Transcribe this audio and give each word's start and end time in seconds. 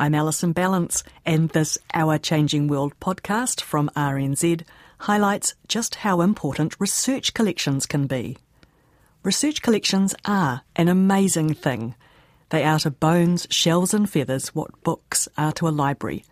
I'm 0.00 0.14
Alison 0.14 0.54
Ballance, 0.54 1.02
and 1.26 1.48
this 1.48 1.76
Our 1.92 2.18
Changing 2.18 2.68
World 2.68 2.92
podcast 3.00 3.60
from 3.60 3.90
RNZ 3.96 4.62
highlights 5.00 5.56
just 5.66 5.96
how 5.96 6.20
important 6.20 6.78
research 6.78 7.34
collections 7.34 7.84
can 7.84 8.06
be. 8.06 8.38
Research 9.24 9.60
collections 9.60 10.14
are 10.24 10.62
an 10.76 10.86
amazing 10.86 11.52
thing. 11.52 11.96
They 12.50 12.62
are 12.62 12.78
to 12.78 12.92
bones, 12.92 13.48
shells, 13.50 13.92
and 13.92 14.08
feathers 14.08 14.54
what 14.54 14.84
books 14.84 15.26
are 15.36 15.50
to 15.54 15.66
a 15.66 15.70
library, 15.70 16.24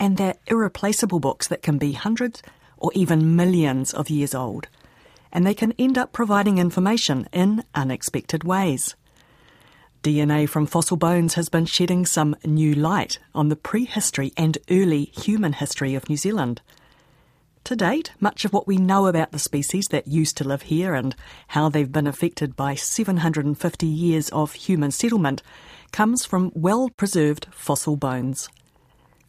and 0.00 0.16
they're 0.16 0.38
irreplaceable 0.48 1.20
books 1.20 1.46
that 1.46 1.62
can 1.62 1.78
be 1.78 1.92
hundreds 1.92 2.42
or 2.76 2.90
even 2.92 3.36
millions 3.36 3.94
of 3.94 4.10
years 4.10 4.34
old. 4.34 4.66
And 5.32 5.46
they 5.46 5.54
can 5.54 5.74
end 5.78 5.96
up 5.96 6.12
providing 6.12 6.58
information 6.58 7.28
in 7.32 7.62
unexpected 7.72 8.42
ways. 8.42 8.96
DNA 10.02 10.48
from 10.48 10.66
fossil 10.66 10.96
bones 10.96 11.34
has 11.34 11.48
been 11.48 11.64
shedding 11.64 12.04
some 12.04 12.34
new 12.44 12.74
light 12.74 13.20
on 13.36 13.50
the 13.50 13.56
prehistory 13.56 14.32
and 14.36 14.58
early 14.68 15.04
human 15.04 15.52
history 15.52 15.94
of 15.94 16.08
New 16.08 16.16
Zealand. 16.16 16.60
To 17.64 17.76
date, 17.76 18.10
much 18.18 18.44
of 18.44 18.52
what 18.52 18.66
we 18.66 18.78
know 18.78 19.06
about 19.06 19.30
the 19.30 19.38
species 19.38 19.86
that 19.92 20.08
used 20.08 20.36
to 20.38 20.44
live 20.44 20.62
here 20.62 20.94
and 20.94 21.14
how 21.48 21.68
they've 21.68 21.92
been 21.92 22.08
affected 22.08 22.56
by 22.56 22.74
750 22.74 23.86
years 23.86 24.28
of 24.30 24.54
human 24.54 24.90
settlement 24.90 25.40
comes 25.92 26.24
from 26.24 26.50
well 26.52 26.88
preserved 26.88 27.46
fossil 27.52 27.94
bones. 27.94 28.48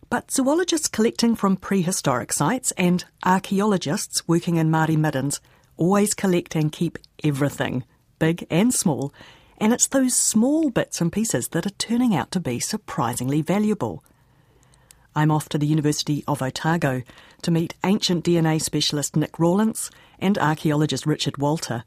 But 0.10 0.32
zoologists 0.32 0.88
collecting 0.88 1.36
from 1.36 1.56
prehistoric 1.56 2.34
sites 2.34 2.72
and 2.80 3.06
archaeologists 3.24 4.28
working 4.28 4.56
in 4.56 4.72
Māori 4.72 4.98
middens 4.98 5.40
always 5.78 6.16
collect 6.16 6.56
and 6.56 6.72
keep 6.72 6.98
everything, 7.24 7.84
big 8.18 8.48
and 8.50 8.74
small, 8.74 9.14
and 9.58 9.74
it's 9.74 9.88
those 9.88 10.16
small 10.16 10.70
bits 10.70 11.02
and 11.02 11.12
pieces 11.12 11.50
that 11.50 11.66
are 11.66 11.72
turning 11.72 12.16
out 12.16 12.32
to 12.32 12.40
be 12.40 12.60
surprisingly 12.60 13.42
valuable. 13.42 14.04
I'm 15.16 15.32
off 15.32 15.48
to 15.50 15.58
the 15.58 15.68
University 15.68 16.24
of 16.28 16.42
Otago 16.42 17.04
to 17.44 17.52
meet 17.52 17.76
ancient 17.84 18.26
DNA 18.26 18.62
specialist 18.62 19.16
Nick 19.16 19.38
Rawlence 19.38 19.92
and 20.18 20.38
archaeologist 20.38 21.06
Richard 21.06 21.38
Walter. 21.38 21.84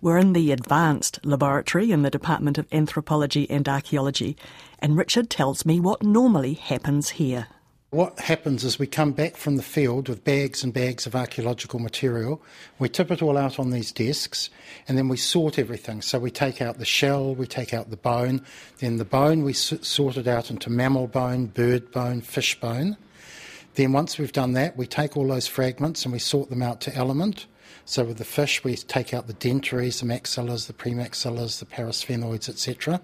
We're 0.00 0.18
in 0.18 0.32
the 0.32 0.52
advanced 0.52 1.18
laboratory 1.24 1.90
in 1.90 2.02
the 2.02 2.10
Department 2.10 2.58
of 2.58 2.66
Anthropology 2.72 3.48
and 3.50 3.68
Archaeology, 3.68 4.36
and 4.78 4.96
Richard 4.96 5.30
tells 5.30 5.66
me 5.66 5.80
what 5.80 6.02
normally 6.02 6.54
happens 6.54 7.10
here. 7.10 7.48
What 7.92 8.20
happens 8.20 8.64
is 8.64 8.78
we 8.78 8.86
come 8.86 9.12
back 9.12 9.36
from 9.36 9.58
the 9.58 9.62
field 9.62 10.08
with 10.08 10.24
bags 10.24 10.64
and 10.64 10.72
bags 10.72 11.04
of 11.04 11.14
archaeological 11.14 11.78
material. 11.78 12.40
We 12.78 12.88
tip 12.88 13.10
it 13.10 13.20
all 13.20 13.36
out 13.36 13.58
on 13.58 13.68
these 13.68 13.92
desks 13.92 14.48
and 14.88 14.96
then 14.96 15.08
we 15.08 15.18
sort 15.18 15.58
everything. 15.58 16.00
So 16.00 16.18
we 16.18 16.30
take 16.30 16.62
out 16.62 16.78
the 16.78 16.86
shell, 16.86 17.34
we 17.34 17.46
take 17.46 17.74
out 17.74 17.90
the 17.90 17.98
bone, 17.98 18.40
then 18.78 18.96
the 18.96 19.04
bone 19.04 19.44
we 19.44 19.52
sort 19.52 20.16
it 20.16 20.26
out 20.26 20.50
into 20.50 20.70
mammal 20.70 21.06
bone, 21.06 21.48
bird 21.48 21.92
bone, 21.92 22.22
fish 22.22 22.58
bone. 22.58 22.96
Then 23.74 23.92
once 23.92 24.16
we've 24.16 24.32
done 24.32 24.54
that, 24.54 24.74
we 24.78 24.86
take 24.86 25.14
all 25.14 25.28
those 25.28 25.46
fragments 25.46 26.06
and 26.06 26.14
we 26.14 26.18
sort 26.18 26.48
them 26.48 26.62
out 26.62 26.80
to 26.80 26.94
element. 26.96 27.44
So 27.84 28.04
with 28.04 28.18
the 28.18 28.24
fish, 28.24 28.62
we 28.62 28.76
take 28.76 29.12
out 29.12 29.26
the 29.26 29.34
dentaries, 29.34 30.00
the 30.00 30.06
maxillas, 30.06 30.66
the 30.66 30.72
premaxillas, 30.72 31.58
the 31.58 31.66
parasphenoids, 31.66 32.48
etc. 32.48 33.00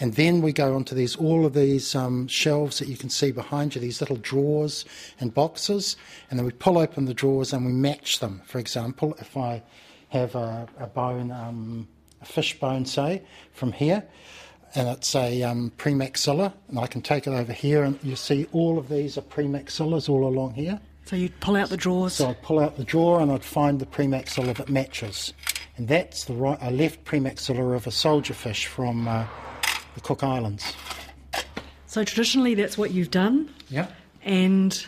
And 0.00 0.14
then 0.14 0.40
we 0.40 0.52
go 0.52 0.74
onto 0.74 0.94
these 0.94 1.14
all 1.16 1.44
of 1.44 1.52
these 1.54 1.94
um, 1.94 2.26
shelves 2.26 2.78
that 2.78 2.88
you 2.88 2.96
can 2.96 3.10
see 3.10 3.32
behind 3.32 3.74
you, 3.74 3.80
these 3.80 4.00
little 4.00 4.16
drawers 4.16 4.84
and 5.20 5.32
boxes, 5.32 5.96
and 6.30 6.38
then 6.38 6.46
we 6.46 6.52
pull 6.52 6.78
open 6.78 7.04
the 7.04 7.14
drawers 7.14 7.52
and 7.52 7.66
we 7.66 7.72
match 7.72 8.20
them. 8.20 8.40
For 8.46 8.58
example, 8.58 9.14
if 9.20 9.36
I 9.36 9.62
have 10.08 10.34
a, 10.34 10.66
a 10.78 10.86
bone, 10.86 11.30
um, 11.30 11.88
a 12.22 12.24
fish 12.24 12.58
bone, 12.58 12.86
say, 12.86 13.22
from 13.52 13.72
here, 13.72 14.04
and 14.74 14.88
it's 14.88 15.14
a 15.14 15.42
um, 15.42 15.70
premaxilla, 15.76 16.52
and 16.68 16.78
I 16.78 16.86
can 16.86 17.02
take 17.02 17.26
it 17.26 17.30
over 17.30 17.52
here, 17.52 17.84
and 17.84 17.98
you 18.02 18.16
see 18.16 18.46
all 18.52 18.78
of 18.78 18.88
these 18.88 19.18
are 19.18 19.22
premaxillas 19.22 20.08
all 20.08 20.26
along 20.26 20.54
here. 20.54 20.80
So 21.04 21.16
you'd 21.16 21.38
pull 21.40 21.56
out 21.56 21.68
the 21.68 21.76
drawers? 21.76 22.14
So 22.14 22.30
I'd 22.30 22.42
pull 22.42 22.58
out 22.58 22.76
the 22.76 22.84
drawer 22.84 23.20
and 23.20 23.30
I'd 23.30 23.44
find 23.44 23.78
the 23.78 23.86
premaxilla 23.86 24.56
that 24.56 24.68
matches. 24.68 25.34
And 25.76 25.88
that's 25.88 26.24
the 26.24 26.34
right, 26.34 26.58
a 26.60 26.70
left 26.70 27.04
premaxilla 27.04 27.74
of 27.74 27.86
a 27.86 27.90
soldier 27.90 28.34
fish 28.34 28.66
from 28.66 29.06
uh, 29.06 29.26
the 29.94 30.00
Cook 30.00 30.22
Islands. 30.22 30.72
So 31.86 32.04
traditionally 32.04 32.54
that's 32.54 32.78
what 32.78 32.92
you've 32.92 33.10
done? 33.10 33.52
Yeah. 33.68 33.88
And 34.22 34.84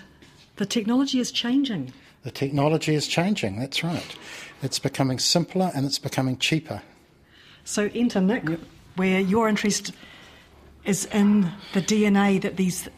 the 0.57 0.67
technology 0.67 1.21
is 1.21 1.31
changing? 1.31 1.93
The 2.23 2.31
technology 2.31 2.95
is 2.95 3.07
changing, 3.07 3.61
that's 3.61 3.85
right. 3.85 4.17
It's 4.63 4.79
becoming 4.79 5.19
simpler 5.19 5.71
and 5.75 5.85
it's 5.85 5.99
becoming 5.99 6.39
cheaper. 6.39 6.83
So 7.65 7.91
enter 7.95 8.21
Nick, 8.21 8.49
yep. 8.49 8.61
where 8.97 9.21
your 9.21 9.49
interest 9.49 9.93
is 10.85 11.05
in 11.07 11.53
the 11.75 11.83
DNA 11.83 12.41
that 12.43 12.57
these 12.57 12.89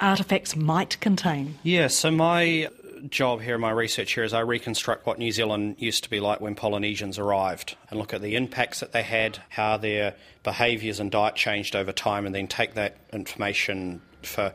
artefacts 0.00 0.56
might 0.56 1.00
contain? 1.00 1.58
Yeah, 1.62 1.88
so 1.88 2.10
my 2.10 2.68
job 3.10 3.40
here, 3.40 3.58
my 3.58 3.70
research 3.70 4.12
here, 4.12 4.24
is 4.24 4.32
I 4.32 4.40
reconstruct 4.40 5.06
what 5.06 5.18
New 5.18 5.32
Zealand 5.32 5.76
used 5.78 6.04
to 6.04 6.10
be 6.10 6.20
like 6.20 6.40
when 6.40 6.54
Polynesians 6.54 7.18
arrived 7.18 7.76
and 7.90 7.98
look 7.98 8.14
at 8.14 8.22
the 8.22 8.36
impacts 8.36 8.80
that 8.80 8.92
they 8.92 9.02
had, 9.02 9.38
how 9.48 9.76
their 9.76 10.14
behaviours 10.42 11.00
and 11.00 11.10
diet 11.10 11.34
changed 11.34 11.76
over 11.76 11.92
time, 11.92 12.26
and 12.26 12.34
then 12.34 12.46
take 12.46 12.74
that 12.74 12.96
information 13.12 14.00
for 14.22 14.52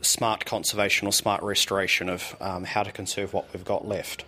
smart 0.00 0.44
conservation 0.44 1.08
or 1.08 1.12
smart 1.12 1.42
restoration 1.42 2.08
of 2.08 2.36
um, 2.40 2.64
how 2.64 2.82
to 2.82 2.92
conserve 2.92 3.32
what 3.32 3.52
we've 3.52 3.64
got 3.64 3.86
left. 3.86 4.24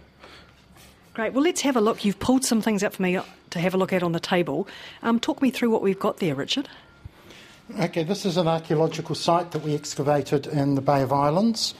Great. 1.14 1.32
Well, 1.32 1.44
let's 1.44 1.60
have 1.62 1.76
a 1.76 1.80
look. 1.80 2.04
You've 2.04 2.18
pulled 2.18 2.44
some 2.44 2.60
things 2.62 2.82
up 2.82 2.94
for 2.94 3.02
me 3.02 3.18
to 3.50 3.58
have 3.58 3.74
a 3.74 3.76
look 3.76 3.92
at 3.92 4.02
on 4.02 4.12
the 4.12 4.20
table. 4.20 4.68
Um, 5.02 5.18
talk 5.20 5.42
me 5.42 5.50
through 5.50 5.70
what 5.70 5.82
we've 5.82 5.98
got 5.98 6.18
there, 6.18 6.34
Richard. 6.34 6.68
Okay, 7.78 8.02
this 8.02 8.26
is 8.26 8.36
an 8.36 8.48
archaeological 8.48 9.14
site 9.14 9.52
that 9.52 9.62
we 9.62 9.74
excavated 9.74 10.48
in 10.48 10.74
the 10.74 10.80
Bay 10.80 11.02
of 11.02 11.12
Islands 11.12 11.74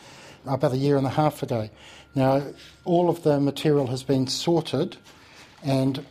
about 0.46 0.72
a 0.72 0.76
year 0.76 0.96
and 0.96 1.06
a 1.06 1.10
half 1.10 1.42
ago. 1.42 1.68
Now, 2.14 2.42
all 2.84 3.10
of 3.10 3.24
the 3.24 3.40
material 3.40 3.88
has 3.88 4.04
been 4.04 4.28
sorted 4.28 4.98
and 5.64 6.06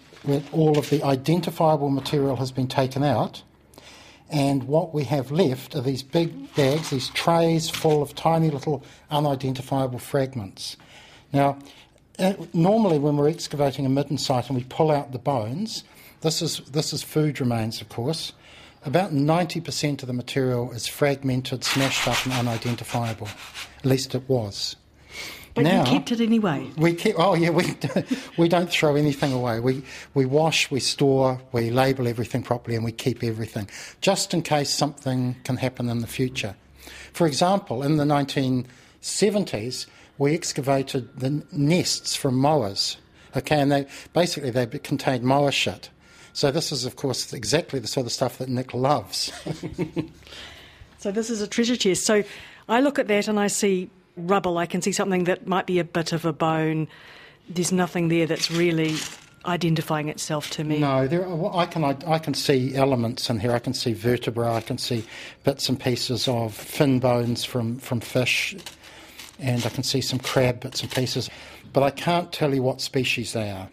all 0.52 0.78
of 0.78 0.90
the 0.90 1.02
identifiable 1.04 1.90
material 1.90 2.36
has 2.36 2.52
been 2.52 2.68
taken 2.68 3.04
out. 3.04 3.42
And 4.30 4.66
what 4.66 4.94
we 4.94 5.06
have 5.06 5.32
left 5.32 5.76
are 5.76 5.82
these 5.82 6.04
big 6.04 6.54
bags, 6.56 6.90
these 6.90 7.10
trays 7.10 7.70
full 7.70 8.02
of 8.02 8.14
tiny 8.16 8.50
little 8.50 8.84
unidentifiable 9.10 10.00
fragments. 10.00 10.76
Now, 11.32 11.58
uh, 12.20 12.34
normally 12.54 13.00
when 13.00 13.16
we're 13.16 13.30
excavating 13.30 13.86
a 13.86 13.90
midden 13.90 14.18
site 14.18 14.50
and 14.50 14.58
we 14.58 14.66
pull 14.66 14.92
out 14.92 15.14
the 15.14 15.20
bones, 15.20 15.86
this 16.20 16.42
is, 16.42 16.60
this 16.72 16.92
is 16.92 17.02
food 17.02 17.40
remains, 17.40 17.80
of 17.80 17.88
course. 17.88 18.34
About 18.86 19.12
90% 19.12 20.02
of 20.02 20.08
the 20.08 20.14
material 20.14 20.72
is 20.72 20.88
fragmented, 20.88 21.64
smashed 21.64 22.08
up, 22.08 22.26
and 22.26 22.34
unidentifiable. 22.34 23.28
At 23.80 23.86
least 23.86 24.16
it 24.16 24.28
was. 24.30 24.78
But 25.54 25.64
now, 25.64 25.84
you 25.84 25.92
kept 25.92 26.12
it 26.12 26.22
anyway. 26.22 26.70
We 26.78 26.94
keep. 26.94 27.16
Oh 27.18 27.34
yeah, 27.34 27.50
we 27.50 27.76
we 28.38 28.48
don't 28.48 28.70
throw 28.70 28.96
anything 28.96 29.34
away. 29.34 29.60
We 29.60 29.84
we 30.14 30.26
wash, 30.26 30.72
we 30.72 30.80
store, 30.80 31.42
we 31.52 31.72
label 31.72 32.08
everything 32.08 32.44
properly, 32.44 32.76
and 32.76 32.86
we 32.86 32.92
keep 32.92 33.24
everything 33.24 33.70
just 34.00 34.34
in 34.34 34.42
case 34.42 34.70
something 34.70 35.36
can 35.44 35.58
happen 35.58 35.90
in 35.90 36.00
the 36.00 36.08
future. 36.08 36.56
For 37.12 37.28
example, 37.28 37.84
in 37.84 37.98
the 37.98 38.06
1970s, 38.06 39.88
we 40.18 40.34
excavated 40.34 41.20
the 41.20 41.44
nests 41.52 42.16
from 42.16 42.36
moas. 42.36 42.98
Okay, 43.36 43.60
and 43.60 43.72
they 43.72 43.86
basically 44.14 44.52
they 44.52 44.66
contained 44.68 45.24
moa 45.24 45.52
shit. 45.52 45.90
So 46.34 46.52
this 46.52 46.72
is, 46.72 46.86
of 46.86 46.96
course, 46.96 47.34
exactly 47.34 47.80
the 47.80 47.88
sort 47.88 48.06
of 48.06 48.12
stuff 48.12 48.38
that 48.38 48.50
Nick 48.50 48.74
loves. 48.74 49.32
so 51.00 51.12
this 51.12 51.30
is 51.30 51.42
a 51.42 51.48
treasure 51.48 51.76
chest. 51.76 52.06
So 52.06 52.24
I 52.68 52.82
look 52.82 53.00
at 53.00 53.08
that 53.08 53.28
and 53.28 53.40
I 53.40 53.48
see 53.48 53.90
rubble. 54.16 54.58
I 54.58 54.66
can 54.66 54.82
see 54.82 54.92
something 54.92 55.26
that 55.26 55.48
might 55.48 55.66
be 55.66 55.80
a 55.80 55.84
bit 55.84 56.14
of 56.14 56.26
a 56.26 56.34
bone. 56.34 56.88
There's 57.50 57.72
nothing 57.72 58.10
there 58.10 58.28
that's 58.28 58.52
really 58.52 58.96
identifying 59.46 60.10
itself 60.10 60.50
to 60.52 60.64
me. 60.64 60.80
No, 60.80 61.08
there 61.08 61.26
are, 61.26 61.56
I 61.56 61.66
can 61.66 61.84
I, 61.84 62.20
can 62.20 62.34
see 62.34 62.76
elements 62.76 63.30
in 63.30 63.40
here. 63.40 63.54
I 63.54 63.60
can 63.60 63.74
see 63.74 63.94
vertebrae. 63.94 64.50
I 64.50 64.62
can 64.62 64.78
see 64.78 65.04
bits 65.44 65.70
and 65.70 65.80
pieces 65.80 66.28
of 66.28 66.54
fin 66.54 67.00
bones 67.00 67.44
from, 67.44 67.80
from 67.80 68.02
fish, 68.02 68.56
and 69.40 69.66
I 69.66 69.70
can 69.70 69.84
see 69.84 70.02
some 70.02 70.20
crab 70.20 70.60
bits 70.60 70.82
and 70.82 70.92
pieces. 70.92 71.30
But 71.72 71.84
I 71.84 71.92
can't 71.92 72.32
tell 72.32 72.54
you 72.54 72.64
what 72.64 72.82
species 72.82 73.34
they 73.34 73.50
are. 73.50 73.70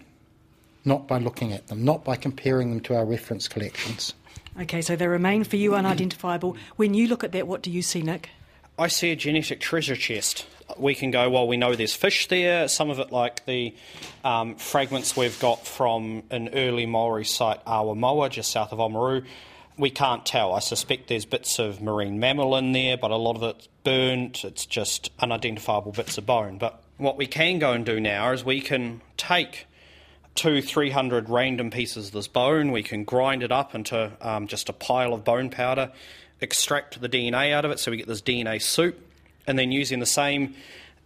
Not 0.87 1.07
by 1.07 1.19
looking 1.19 1.53
at 1.53 1.67
them, 1.67 1.85
not 1.85 2.05
by 2.05 2.17
comparing 2.17 2.71
them 2.71 2.81
to 2.83 2.97
our 2.97 3.05
reference 3.05 3.49
collections. 3.49 4.15
Okay, 4.59 4.81
so 4.81 4.97
they 4.97 5.09
remain 5.09 5.45
for 5.45 5.57
you 5.57 5.75
unidentifiable. 5.75 6.57
When 6.77 6.95
you 6.95 7.09
look 7.09 7.25
at 7.25 7.33
that, 7.33 7.47
what 7.47 7.61
do 7.61 7.71
you 7.71 7.83
see, 7.83 8.01
Nick? 8.01 8.31
I 8.79 8.89
see 8.89 9.11
a 9.11 9.17
genetic 9.17 9.61
treasure 9.61 9.97
chest. 9.97 10.47
We 10.79 10.95
can 10.95 11.11
go, 11.11 11.29
well, 11.31 11.49
we 11.49 11.57
know 11.57 11.75
there's 11.75 11.95
fish 11.95 12.29
there. 12.29 12.69
Some 12.69 12.91
of 12.91 12.99
it, 12.99 13.11
like 13.11 13.45
the 13.47 13.75
um, 14.25 14.57
fragments 14.57 15.17
we've 15.17 15.39
got 15.41 15.67
from 15.67 16.23
an 16.31 16.51
early 16.55 16.87
Maori 16.87 17.25
site, 17.25 17.65
Awamoa, 17.65 18.31
just 18.31 18.51
south 18.51 18.73
of 18.73 18.79
Oamaru. 18.79 19.25
We 19.79 19.91
can't 19.91 20.25
tell. 20.25 20.55
I 20.55 20.61
suspect 20.61 21.09
there's 21.09 21.27
bits 21.27 21.59
of 21.59 21.83
marine 21.83 22.19
mammal 22.19 22.57
in 22.57 22.73
there, 22.73 22.97
but 22.97 23.11
a 23.11 23.17
lot 23.17 23.37
of 23.37 23.43
it's 23.43 23.69
burnt. 23.85 24.45
It's 24.45 24.67
just 24.67 25.11
unidentifiable 25.19 25.93
bits 25.93 26.17
of 26.17 26.27
bone. 26.27 26.59
But 26.59 26.83
what 26.97 27.19
we 27.19 27.27
can 27.27 27.59
go 27.59 27.73
and 27.73 27.85
do 27.85 28.01
now 28.01 28.33
is 28.33 28.45
we 28.45 28.61
can 28.61 29.01
take 29.17 29.67
two, 30.37 30.63
three 30.63 30.91
hundred 30.91 31.29
random 31.29 31.71
pieces 31.71 32.09
of 32.09 32.13
this 32.13 32.29
bone. 32.29 32.71
We 32.71 32.83
can 32.83 33.05
grind 33.05 33.43
it 33.43 33.51
up 33.51 33.75
into 33.75 34.13
um, 34.21 34.47
just 34.47 34.69
a 34.69 34.73
pile 34.73 35.13
of 35.13 35.25
bone 35.25 35.51
powder, 35.51 35.91
extract 36.41 37.01
the 37.01 37.09
DNA 37.09 37.53
out 37.53 37.65
of 37.65 37.71
it, 37.71 37.81
so 37.81 37.91
we 37.91 37.97
get 37.97 38.07
this 38.07 38.23
DNA 38.23 38.61
soup, 38.63 38.99
and 39.47 39.59
then 39.59 39.73
using 39.73 39.99
the 39.99 40.07
same 40.07 40.55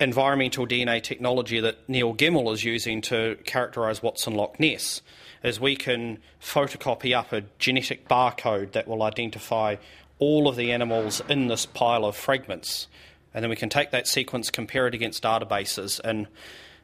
environmental 0.01 0.67
DNA 0.67 1.03
technology 1.03 1.61
that 1.61 1.89
Neil 1.89 2.15
Gemmell 2.15 2.53
is 2.53 2.65
using 2.65 3.03
to 3.03 3.37
characterise 3.45 4.03
Watson 4.03 4.35
Loch 4.35 4.59
Ness, 4.59 5.03
is 5.43 5.61
we 5.61 5.77
can 5.77 6.19
photocopy 6.43 7.17
up 7.17 7.33
a 7.33 7.43
genetic 7.59 8.09
barcode 8.09 8.73
that 8.73 8.89
will 8.89 9.03
identify 9.03 9.77
all 10.19 10.49
of 10.49 10.57
the 10.57 10.73
animals 10.73 11.23
in 11.29 11.49
this 11.49 11.67
pile 11.67 12.05
of 12.05 12.17
fragments. 12.17 12.89
And 13.33 13.43
then 13.43 13.51
we 13.51 13.57
can 13.57 13.69
take 13.69 13.91
that 13.91 14.07
sequence, 14.07 14.51
compare 14.51 14.87
it 14.87 14.95
against 14.95 15.23
databases, 15.23 16.01
and 16.01 16.27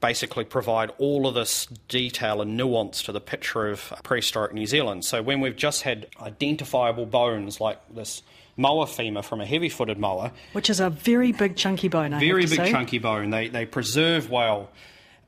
basically 0.01 0.45
provide 0.45 0.91
all 0.99 1.27
of 1.27 1.35
this 1.35 1.67
detail 1.89 2.41
and 2.41 2.57
nuance 2.57 3.03
to 3.03 3.13
the 3.13 3.21
picture 3.21 3.69
of 3.69 3.93
prehistoric 4.03 4.53
New 4.53 4.67
Zealand. 4.67 5.05
So 5.05 5.23
when 5.23 5.41
we've 5.41 5.57
just 5.57 5.83
had 5.83 6.07
identifiable 6.21 7.07
bones 7.07 7.61
like 7.61 7.79
this 7.95 8.23
moa 8.57 8.87
femur 8.87 9.23
from 9.23 9.41
a 9.41 9.47
heavy 9.47 9.69
footed 9.69 9.99
moa, 9.99 10.33
which 10.53 10.71
is 10.71 10.81
a 10.81 10.91
very 10.91 11.33
big 11.33 11.57
chunky 11.57 11.89
bone, 11.89 12.13
I 12.13 12.21
very 12.21 12.47
big 12.47 12.57
say. 12.57 12.71
chunky 12.71 12.99
bone, 12.99 13.31
they, 13.31 13.49
they 13.49 13.67
preserve 13.67 14.31
well. 14.31 14.71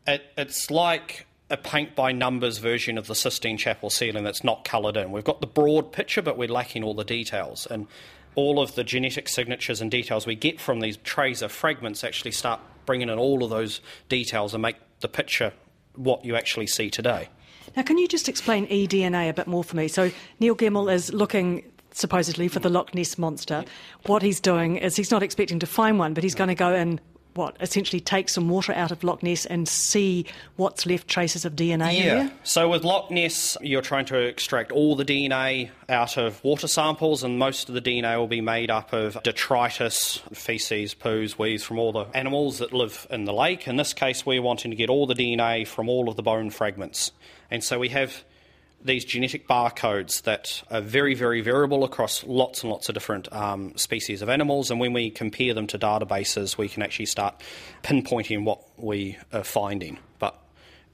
It, 0.06 0.22
it's 0.36 0.70
like 0.70 1.26
a 1.50 1.56
paint 1.56 1.94
by 1.94 2.12
numbers 2.12 2.58
version 2.58 2.98
of 2.98 3.06
the 3.06 3.14
Sistine 3.14 3.56
Chapel 3.56 3.90
ceiling 3.90 4.24
that's 4.24 4.44
not 4.44 4.64
coloured 4.64 4.96
in. 4.96 5.12
We've 5.12 5.24
got 5.24 5.40
the 5.40 5.46
broad 5.46 5.92
picture, 5.92 6.22
but 6.22 6.36
we're 6.36 6.48
lacking 6.48 6.84
all 6.84 6.94
the 6.94 7.04
details. 7.04 7.66
And 7.66 7.86
all 8.34 8.60
of 8.60 8.74
the 8.74 8.84
genetic 8.84 9.28
signatures 9.28 9.80
and 9.80 9.90
details 9.90 10.26
we 10.26 10.34
get 10.34 10.60
from 10.60 10.80
these 10.80 10.96
trays 10.98 11.42
of 11.42 11.50
fragments 11.50 12.04
actually 12.04 12.30
start 12.32 12.60
bringing 12.88 13.10
in 13.10 13.18
all 13.18 13.44
of 13.44 13.50
those 13.50 13.82
details 14.08 14.54
and 14.54 14.62
make 14.62 14.76
the 15.00 15.08
picture 15.08 15.52
what 15.94 16.24
you 16.24 16.34
actually 16.34 16.66
see 16.66 16.88
today. 16.88 17.28
Now, 17.76 17.82
can 17.82 17.98
you 17.98 18.08
just 18.08 18.30
explain 18.30 18.66
eDNA 18.68 19.28
a 19.28 19.34
bit 19.34 19.46
more 19.46 19.62
for 19.62 19.76
me? 19.76 19.88
So, 19.88 20.10
Neil 20.40 20.56
Gemmell 20.56 20.90
is 20.90 21.12
looking 21.12 21.70
supposedly 21.92 22.48
for 22.48 22.60
the 22.60 22.70
Loch 22.70 22.94
Ness 22.94 23.18
monster. 23.18 23.62
What 24.06 24.22
he's 24.22 24.40
doing 24.40 24.76
is 24.76 24.96
he's 24.96 25.10
not 25.10 25.22
expecting 25.22 25.58
to 25.58 25.66
find 25.66 25.98
one, 25.98 26.14
but 26.14 26.24
he's 26.24 26.34
going 26.34 26.48
to 26.48 26.54
go 26.54 26.74
and 26.74 26.98
what 27.38 27.56
essentially 27.60 28.00
take 28.00 28.28
some 28.28 28.48
water 28.48 28.72
out 28.72 28.90
of 28.90 29.02
Loch 29.04 29.22
Ness 29.22 29.46
and 29.46 29.66
see 29.68 30.26
what's 30.56 30.84
left 30.84 31.08
traces 31.08 31.44
of 31.44 31.54
DNA 31.54 31.94
yeah. 31.94 32.00
in 32.00 32.26
there? 32.26 32.32
So 32.42 32.68
with 32.68 32.84
Loch 32.84 33.10
Ness, 33.10 33.56
you're 33.62 33.80
trying 33.80 34.04
to 34.06 34.18
extract 34.18 34.72
all 34.72 34.96
the 34.96 35.04
DNA 35.04 35.70
out 35.88 36.18
of 36.18 36.42
water 36.42 36.66
samples, 36.66 37.22
and 37.22 37.38
most 37.38 37.68
of 37.68 37.74
the 37.74 37.80
DNA 37.80 38.18
will 38.18 38.26
be 38.26 38.40
made 38.40 38.70
up 38.70 38.92
of 38.92 39.22
detritus, 39.22 40.20
feces, 40.34 40.94
poos, 40.94 41.38
weeds 41.38 41.62
from 41.62 41.78
all 41.78 41.92
the 41.92 42.04
animals 42.14 42.58
that 42.58 42.72
live 42.72 43.06
in 43.08 43.24
the 43.24 43.32
lake. 43.32 43.68
In 43.68 43.76
this 43.76 43.94
case, 43.94 44.26
we're 44.26 44.42
wanting 44.42 44.72
to 44.72 44.76
get 44.76 44.90
all 44.90 45.06
the 45.06 45.14
DNA 45.14 45.66
from 45.66 45.88
all 45.88 46.08
of 46.08 46.16
the 46.16 46.22
bone 46.22 46.50
fragments. 46.50 47.12
And 47.50 47.62
so 47.62 47.78
we 47.78 47.88
have 47.90 48.24
these 48.82 49.04
genetic 49.04 49.48
barcodes 49.48 50.22
that 50.22 50.62
are 50.70 50.80
very, 50.80 51.14
very 51.14 51.40
variable 51.40 51.84
across 51.84 52.24
lots 52.24 52.62
and 52.62 52.70
lots 52.70 52.88
of 52.88 52.94
different 52.94 53.32
um, 53.32 53.76
species 53.76 54.22
of 54.22 54.28
animals. 54.28 54.70
And 54.70 54.78
when 54.78 54.92
we 54.92 55.10
compare 55.10 55.52
them 55.52 55.66
to 55.68 55.78
databases, 55.78 56.56
we 56.56 56.68
can 56.68 56.82
actually 56.82 57.06
start 57.06 57.42
pinpointing 57.82 58.44
what 58.44 58.60
we 58.76 59.18
are 59.32 59.44
finding. 59.44 59.98
But 60.18 60.38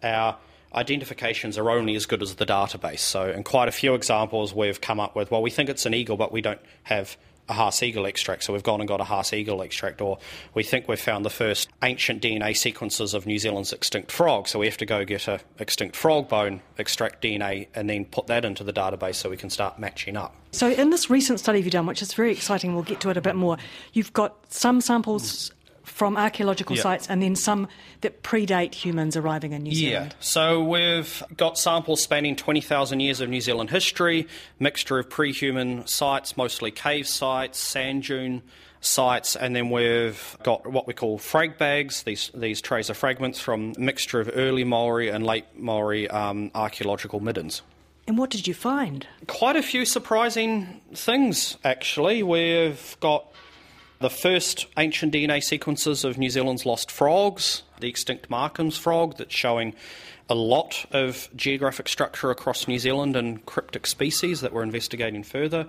our 0.02 0.38
identifications 0.74 1.58
are 1.58 1.70
only 1.70 1.94
as 1.94 2.06
good 2.06 2.22
as 2.22 2.36
the 2.36 2.46
database. 2.46 3.00
So, 3.00 3.30
in 3.30 3.44
quite 3.44 3.68
a 3.68 3.72
few 3.72 3.94
examples, 3.94 4.54
we've 4.54 4.80
come 4.80 4.98
up 4.98 5.14
with, 5.14 5.30
well, 5.30 5.42
we 5.42 5.50
think 5.50 5.68
it's 5.68 5.86
an 5.86 5.94
eagle, 5.94 6.16
but 6.16 6.32
we 6.32 6.40
don't 6.40 6.60
have 6.84 7.16
a 7.48 7.54
Haast 7.54 7.82
eagle 7.82 8.06
extract, 8.06 8.44
so 8.44 8.52
we've 8.52 8.62
gone 8.62 8.80
and 8.80 8.88
got 8.88 9.00
a 9.00 9.04
Haast 9.04 9.32
eagle 9.34 9.62
extract, 9.62 10.00
or 10.00 10.18
we 10.54 10.62
think 10.62 10.88
we've 10.88 11.00
found 11.00 11.24
the 11.24 11.30
first 11.30 11.68
ancient 11.82 12.22
DNA 12.22 12.56
sequences 12.56 13.14
of 13.14 13.26
New 13.26 13.38
Zealand's 13.38 13.72
extinct 13.72 14.10
frog, 14.10 14.48
so 14.48 14.58
we 14.58 14.66
have 14.66 14.76
to 14.78 14.86
go 14.86 15.04
get 15.04 15.28
a 15.28 15.40
extinct 15.58 15.96
frog 15.96 16.28
bone, 16.28 16.60
extract 16.78 17.22
DNA, 17.22 17.68
and 17.74 17.88
then 17.88 18.04
put 18.04 18.26
that 18.28 18.44
into 18.44 18.64
the 18.64 18.72
database 18.72 19.16
so 19.16 19.28
we 19.28 19.36
can 19.36 19.50
start 19.50 19.78
matching 19.78 20.16
up. 20.16 20.34
So, 20.52 20.70
in 20.70 20.90
this 20.90 21.10
recent 21.10 21.40
study 21.40 21.60
you've 21.60 21.70
done, 21.70 21.86
which 21.86 22.00
is 22.00 22.14
very 22.14 22.32
exciting, 22.32 22.74
we'll 22.74 22.84
get 22.84 23.00
to 23.00 23.10
it 23.10 23.16
a 23.16 23.20
bit 23.20 23.34
more, 23.34 23.58
you've 23.92 24.12
got 24.12 24.36
some 24.52 24.80
samples 24.80 25.50
from 25.84 26.16
archaeological 26.16 26.74
Yep. 26.76 26.82
sites 26.82 27.06
and 27.08 27.22
then 27.22 27.36
some 27.36 27.68
that 28.00 28.22
predate 28.22 28.74
humans 28.74 29.16
arriving 29.16 29.52
in 29.52 29.62
New 29.62 29.74
Zealand. 29.74 30.12
Yeah, 30.12 30.16
so 30.20 30.62
we've 30.62 31.22
got 31.36 31.58
samples 31.58 32.02
spanning 32.02 32.36
20,000 32.36 33.00
years 33.00 33.20
of 33.20 33.28
New 33.28 33.40
Zealand 33.40 33.70
history, 33.70 34.26
mixture 34.58 34.98
of 34.98 35.08
pre 35.08 35.32
human 35.32 35.86
sites, 35.86 36.36
mostly 36.36 36.70
cave 36.70 37.06
sites, 37.06 37.58
sand 37.58 38.04
dune 38.04 38.42
sites, 38.80 39.34
and 39.36 39.56
then 39.56 39.70
we've 39.70 40.36
got 40.42 40.66
what 40.66 40.86
we 40.86 40.92
call 40.94 41.18
frag 41.18 41.56
bags, 41.58 42.02
these, 42.02 42.30
these 42.34 42.60
trays 42.60 42.90
of 42.90 42.96
fragments 42.96 43.40
from 43.40 43.72
mixture 43.78 44.20
of 44.20 44.30
early 44.34 44.64
Maori 44.64 45.08
and 45.08 45.24
late 45.24 45.46
Maori 45.56 46.08
um, 46.10 46.50
archaeological 46.54 47.20
middens. 47.20 47.62
And 48.06 48.18
what 48.18 48.28
did 48.28 48.46
you 48.46 48.52
find? 48.52 49.06
Quite 49.26 49.56
a 49.56 49.62
few 49.62 49.86
surprising 49.86 50.82
things, 50.94 51.56
actually. 51.64 52.22
We've 52.22 52.96
got 53.00 53.32
the 54.04 54.10
first 54.10 54.66
ancient 54.76 55.14
DNA 55.14 55.42
sequences 55.42 56.04
of 56.04 56.18
New 56.18 56.28
Zealand's 56.28 56.66
lost 56.66 56.90
frogs, 56.90 57.62
the 57.80 57.88
extinct 57.88 58.28
Markham's 58.28 58.76
frog, 58.76 59.16
that's 59.16 59.34
showing 59.34 59.74
a 60.28 60.34
lot 60.34 60.84
of 60.90 61.30
geographic 61.34 61.88
structure 61.88 62.30
across 62.30 62.68
New 62.68 62.78
Zealand 62.78 63.16
and 63.16 63.46
cryptic 63.46 63.86
species 63.86 64.42
that 64.42 64.52
we're 64.52 64.62
investigating 64.62 65.22
further. 65.22 65.66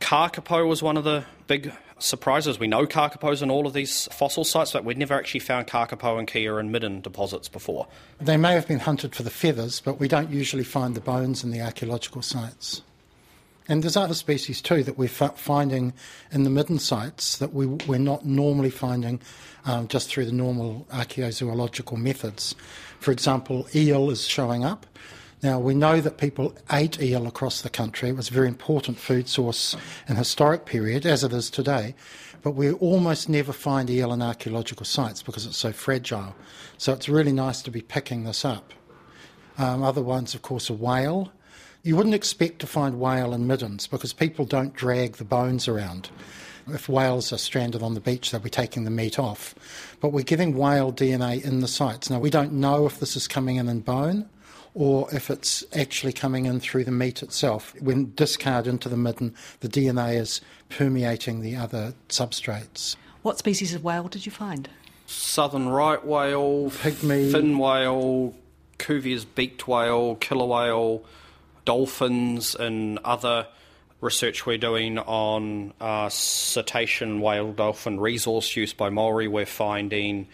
Kakapo 0.00 0.66
was 0.66 0.82
one 0.82 0.96
of 0.96 1.04
the 1.04 1.24
big 1.46 1.72
surprises. 2.00 2.58
We 2.58 2.66
know 2.66 2.86
Kakapo's 2.86 3.40
in 3.40 3.52
all 3.52 3.68
of 3.68 3.72
these 3.72 4.08
fossil 4.10 4.42
sites, 4.42 4.72
but 4.72 4.84
we'd 4.84 4.98
never 4.98 5.14
actually 5.14 5.38
found 5.38 5.68
Kakapo 5.68 6.18
and 6.18 6.26
kea 6.26 6.46
and 6.46 6.72
midden 6.72 7.00
deposits 7.00 7.48
before. 7.48 7.86
They 8.20 8.36
may 8.36 8.54
have 8.54 8.66
been 8.66 8.80
hunted 8.80 9.14
for 9.14 9.22
the 9.22 9.30
feathers, 9.30 9.80
but 9.80 10.00
we 10.00 10.08
don't 10.08 10.30
usually 10.30 10.64
find 10.64 10.96
the 10.96 11.00
bones 11.00 11.44
in 11.44 11.52
the 11.52 11.60
archaeological 11.60 12.22
sites. 12.22 12.82
And 13.70 13.84
there's 13.84 13.96
other 13.96 14.14
species 14.14 14.60
too 14.60 14.82
that 14.82 14.98
we're 14.98 15.06
finding 15.06 15.92
in 16.32 16.42
the 16.42 16.50
midden 16.50 16.80
sites 16.80 17.38
that 17.38 17.54
we, 17.54 17.66
we're 17.66 18.00
not 18.00 18.26
normally 18.26 18.68
finding 18.68 19.20
um, 19.64 19.86
just 19.86 20.08
through 20.08 20.24
the 20.24 20.32
normal 20.32 20.88
archaeozoological 20.92 21.96
methods. 21.96 22.56
For 22.98 23.12
example, 23.12 23.68
eel 23.72 24.10
is 24.10 24.26
showing 24.26 24.64
up. 24.64 24.86
Now, 25.40 25.60
we 25.60 25.74
know 25.74 26.00
that 26.00 26.18
people 26.18 26.52
ate 26.72 27.00
eel 27.00 27.28
across 27.28 27.62
the 27.62 27.70
country. 27.70 28.08
It 28.08 28.16
was 28.16 28.28
a 28.28 28.34
very 28.34 28.48
important 28.48 28.98
food 28.98 29.28
source 29.28 29.76
in 30.08 30.16
historic 30.16 30.66
period, 30.66 31.06
as 31.06 31.22
it 31.22 31.32
is 31.32 31.48
today. 31.48 31.94
But 32.42 32.56
we 32.56 32.72
almost 32.72 33.28
never 33.28 33.52
find 33.52 33.88
eel 33.88 34.12
in 34.12 34.20
archaeological 34.20 34.84
sites 34.84 35.22
because 35.22 35.46
it's 35.46 35.56
so 35.56 35.70
fragile. 35.70 36.34
So 36.76 36.92
it's 36.92 37.08
really 37.08 37.32
nice 37.32 37.62
to 37.62 37.70
be 37.70 37.82
picking 37.82 38.24
this 38.24 38.44
up. 38.44 38.74
Um, 39.58 39.84
other 39.84 40.02
ones, 40.02 40.34
of 40.34 40.42
course, 40.42 40.70
are 40.70 40.74
whale. 40.74 41.30
You 41.82 41.96
wouldn't 41.96 42.14
expect 42.14 42.58
to 42.60 42.66
find 42.66 43.00
whale 43.00 43.32
in 43.32 43.46
middens 43.46 43.86
because 43.86 44.12
people 44.12 44.44
don't 44.44 44.74
drag 44.74 45.16
the 45.16 45.24
bones 45.24 45.66
around. 45.66 46.10
If 46.68 46.88
whales 46.88 47.32
are 47.32 47.38
stranded 47.38 47.82
on 47.82 47.94
the 47.94 48.00
beach, 48.00 48.30
they'll 48.30 48.40
be 48.40 48.50
taking 48.50 48.84
the 48.84 48.90
meat 48.90 49.18
off. 49.18 49.54
But 50.00 50.12
we're 50.12 50.22
getting 50.24 50.56
whale 50.56 50.92
DNA 50.92 51.42
in 51.42 51.60
the 51.60 51.68
sites. 51.68 52.10
Now, 52.10 52.18
we 52.18 52.30
don't 52.30 52.52
know 52.52 52.86
if 52.86 53.00
this 53.00 53.16
is 53.16 53.26
coming 53.26 53.56
in 53.56 53.68
in 53.68 53.80
bone 53.80 54.28
or 54.74 55.12
if 55.12 55.30
it's 55.30 55.64
actually 55.74 56.12
coming 56.12 56.44
in 56.46 56.60
through 56.60 56.84
the 56.84 56.92
meat 56.92 57.22
itself. 57.22 57.74
When 57.80 58.12
discard 58.14 58.66
into 58.66 58.88
the 58.88 58.96
midden, 58.96 59.34
the 59.60 59.68
DNA 59.68 60.16
is 60.16 60.40
permeating 60.68 61.40
the 61.40 61.56
other 61.56 61.94
substrates. 62.08 62.94
What 63.22 63.38
species 63.38 63.74
of 63.74 63.82
whale 63.82 64.08
did 64.08 64.26
you 64.26 64.32
find? 64.32 64.68
southern 65.10 65.68
right 65.68 66.04
whale, 66.04 66.70
Pygmy. 66.70 67.32
fin 67.32 67.58
whale, 67.58 68.34
Cuvier's 68.78 69.24
beaked 69.24 69.66
whale, 69.66 70.14
killer 70.16 70.46
whale, 70.46 71.04
dolphins, 71.70 72.56
and 72.56 72.98
other 73.04 73.46
research 74.00 74.44
we're 74.44 74.58
doing 74.58 74.98
on 74.98 75.72
uh, 75.80 76.08
cetacean 76.08 77.20
whale 77.20 77.52
dolphin 77.52 78.00
resource 78.00 78.56
use 78.56 78.72
by 78.72 78.90
Maori, 78.90 79.28
we're 79.28 79.46
finding 79.46 80.26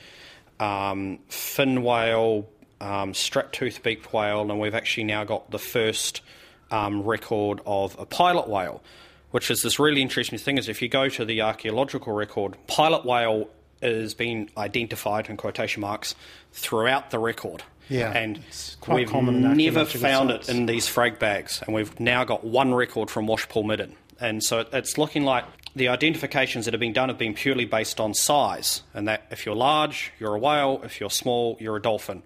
um, 0.58 1.18
fin 1.28 1.82
whale, 1.82 2.48
um, 2.80 3.12
strap 3.12 3.52
tooth 3.52 3.82
beaked 3.82 4.14
whale, 4.14 4.50
and 4.50 4.58
we've 4.58 4.74
actually 4.74 5.04
now 5.04 5.24
got 5.24 5.50
the 5.50 5.58
first 5.58 6.22
um, 6.70 7.02
record 7.02 7.60
of 7.66 7.94
a 7.98 8.06
pilot 8.06 8.48
whale, 8.48 8.82
which 9.30 9.50
is 9.50 9.60
this 9.60 9.78
really 9.78 10.00
interesting 10.00 10.38
thing. 10.38 10.56
Is 10.56 10.70
if 10.70 10.80
you 10.80 10.88
go 10.88 11.10
to 11.10 11.26
the 11.26 11.42
archaeological 11.42 12.14
record, 12.14 12.56
pilot 12.66 13.04
whale 13.04 13.50
is 13.86 14.14
been 14.14 14.50
identified 14.56 15.30
in 15.30 15.36
quotation 15.36 15.80
marks 15.80 16.14
throughout 16.52 17.10
the 17.10 17.18
record. 17.18 17.62
Yeah, 17.88 18.10
and 18.10 18.38
it's 18.48 18.74
quite 18.80 18.96
we've 18.96 19.10
common 19.10 19.56
never 19.56 19.84
found 19.84 20.30
it 20.30 20.48
in 20.48 20.66
these 20.66 20.88
frag 20.88 21.18
bags, 21.20 21.62
and 21.64 21.74
we've 21.74 21.98
now 22.00 22.24
got 22.24 22.44
one 22.44 22.74
record 22.74 23.10
from 23.10 23.26
Washpool 23.26 23.64
Midden. 23.64 23.94
And 24.18 24.42
so 24.42 24.64
it's 24.72 24.98
looking 24.98 25.24
like 25.24 25.44
the 25.76 25.88
identifications 25.88 26.64
that 26.64 26.74
have 26.74 26.80
been 26.80 26.94
done 26.94 27.10
have 27.10 27.18
been 27.18 27.34
purely 27.34 27.64
based 27.64 28.00
on 28.00 28.12
size, 28.12 28.82
and 28.92 29.06
that 29.06 29.26
if 29.30 29.46
you're 29.46 29.54
large, 29.54 30.12
you're 30.18 30.34
a 30.34 30.38
whale. 30.38 30.80
If 30.82 31.00
you're 31.00 31.10
small, 31.10 31.56
you're 31.60 31.76
a 31.76 31.82
dolphin, 31.82 32.22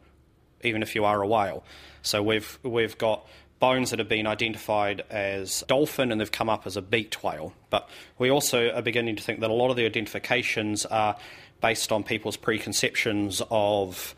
even 0.62 0.82
if 0.82 0.94
you 0.94 1.04
are 1.04 1.20
a 1.20 1.26
whale. 1.26 1.62
So 2.02 2.22
we've 2.22 2.58
we've 2.62 2.96
got 2.96 3.26
bones 3.58 3.90
that 3.90 3.98
have 3.98 4.08
been 4.08 4.26
identified 4.26 5.04
as 5.10 5.62
dolphin, 5.68 6.10
and 6.10 6.20
they've 6.20 6.32
come 6.32 6.48
up 6.48 6.66
as 6.66 6.76
a 6.76 6.82
beaked 6.82 7.22
whale. 7.22 7.52
But 7.68 7.88
we 8.18 8.30
also 8.30 8.70
are 8.70 8.82
beginning 8.82 9.16
to 9.16 9.22
think 9.22 9.40
that 9.40 9.50
a 9.50 9.54
lot 9.54 9.70
of 9.70 9.76
the 9.76 9.84
identifications 9.84 10.86
are 10.86 11.16
based 11.60 11.92
on 11.92 12.04
people's 12.04 12.36
preconceptions 12.36 13.42
of 13.50 14.14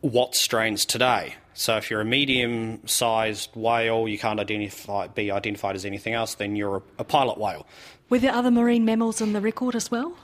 what 0.00 0.34
strains 0.34 0.84
today. 0.84 1.34
So 1.54 1.76
if 1.76 1.90
you're 1.90 2.00
a 2.00 2.04
medium-sized 2.04 3.50
whale, 3.54 4.08
you 4.08 4.18
can't 4.18 4.40
identify, 4.40 5.06
be 5.06 5.30
identified 5.30 5.76
as 5.76 5.84
anything 5.84 6.12
else. 6.12 6.34
Then 6.34 6.56
you're 6.56 6.76
a, 6.76 6.82
a 6.98 7.04
pilot 7.04 7.38
whale. 7.38 7.66
Were 8.10 8.18
there 8.18 8.32
other 8.32 8.50
marine 8.50 8.84
mammals 8.84 9.20
in 9.20 9.32
the 9.32 9.40
record 9.40 9.76
as 9.76 9.90
well? 9.90 10.16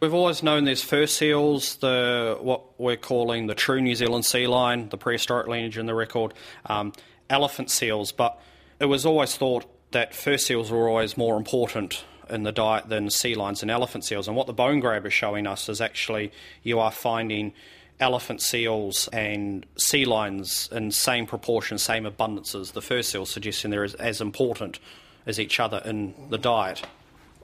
We've 0.00 0.14
always 0.14 0.42
known 0.42 0.64
there's 0.64 0.84
fur 0.84 1.06
seals, 1.06 1.76
the 1.76 2.38
what 2.40 2.78
we're 2.78 2.96
calling 2.96 3.46
the 3.46 3.54
true 3.54 3.80
New 3.80 3.94
Zealand 3.94 4.24
sea 4.24 4.46
lion, 4.46 4.90
the 4.90 4.98
prehistoric 4.98 5.48
lineage 5.48 5.78
in 5.78 5.86
the 5.86 5.94
record, 5.94 6.34
um, 6.66 6.92
elephant 7.30 7.70
seals, 7.70 8.12
but 8.12 8.38
it 8.78 8.84
was 8.84 9.06
always 9.06 9.36
thought 9.36 9.64
that 9.92 10.14
fur 10.14 10.36
seals 10.36 10.70
were 10.70 10.88
always 10.88 11.16
more 11.16 11.36
important 11.36 12.04
in 12.28 12.42
the 12.42 12.52
diet 12.52 12.88
than 12.88 13.10
sea 13.10 13.34
lions 13.34 13.62
and 13.62 13.70
elephant 13.70 14.04
seals. 14.04 14.28
And 14.28 14.36
what 14.36 14.46
the 14.46 14.52
bone 14.52 14.80
grab 14.80 15.06
is 15.06 15.12
showing 15.12 15.46
us 15.46 15.68
is 15.68 15.80
actually 15.80 16.32
you 16.62 16.78
are 16.78 16.90
finding 16.90 17.52
elephant 17.98 18.42
seals 18.42 19.08
and 19.12 19.64
sea 19.76 20.04
lions 20.04 20.68
in 20.72 20.90
same 20.90 21.26
proportion, 21.26 21.78
same 21.78 22.04
abundances. 22.04 22.72
The 22.72 22.82
fur 22.82 23.02
seals 23.02 23.30
suggesting 23.30 23.70
they're 23.70 23.84
as, 23.84 23.94
as 23.94 24.20
important 24.20 24.78
as 25.26 25.40
each 25.40 25.58
other 25.58 25.80
in 25.84 26.14
the 26.30 26.38
diet. 26.38 26.82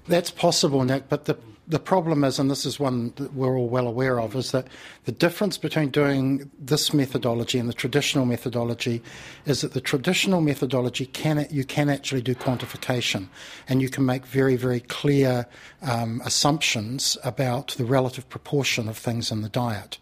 That's 0.09 0.31
possible, 0.31 0.85
Nick, 0.85 1.09
but 1.09 1.25
the 1.27 1.37
the 1.69 1.78
problem 1.78 2.25
is, 2.25 2.38
and 2.38 2.50
this 2.50 2.66
is 2.66 2.81
one 2.81 3.12
that 3.16 3.35
we're 3.35 3.57
all 3.57 3.69
well 3.69 3.87
aware 3.87 4.21
of, 4.21 4.35
is 4.35 4.50
that 4.50 4.66
the 5.04 5.12
difference 5.12 5.57
between 5.57 5.90
doing 5.90 6.50
this 6.59 6.92
methodology 6.92 7.59
and 7.59 7.69
the 7.69 7.75
traditional 7.75 8.26
methodology 8.26 9.00
is 9.47 9.61
that 9.61 9.73
the 9.73 9.81
traditional 9.81 10.40
methodology 10.40 11.07
can 11.07 11.47
you 11.50 11.64
can 11.64 11.88
actually 11.88 12.23
do 12.23 12.35
quantification, 12.35 13.28
and 13.69 13.81
you 13.81 13.88
can 13.88 14.04
make 14.04 14.26
very 14.26 14.57
very 14.57 14.81
clear 14.81 15.47
um, 15.83 16.21
assumptions 16.25 17.16
about 17.23 17.69
the 17.78 17.85
relative 17.85 18.28
proportion 18.28 18.88
of 18.88 18.99
things 18.99 19.31
in 19.31 19.42
the 19.42 19.49
diet, 19.49 19.99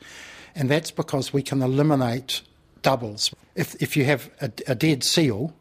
and 0.54 0.70
that's 0.70 0.90
because 0.90 1.32
we 1.32 1.42
can 1.42 1.60
eliminate 1.60 2.42
doubles. 2.80 3.34
If 3.54 3.74
if 3.82 3.96
you 3.96 4.06
have 4.06 4.30
a, 4.40 4.50
a 4.66 4.74
dead 4.74 5.04
seal, 5.04 5.54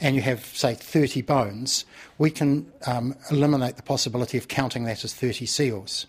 and 0.00 0.16
you 0.16 0.22
have, 0.22 0.44
say, 0.44 0.74
30 0.74 1.22
bones, 1.22 1.84
we 2.18 2.30
can 2.30 2.70
um, 2.86 3.14
eliminate 3.30 3.76
the 3.76 3.82
possibility 3.82 4.38
of 4.38 4.48
counting 4.48 4.84
that 4.84 5.04
as 5.04 5.14
30 5.14 5.46
seals. 5.46 6.06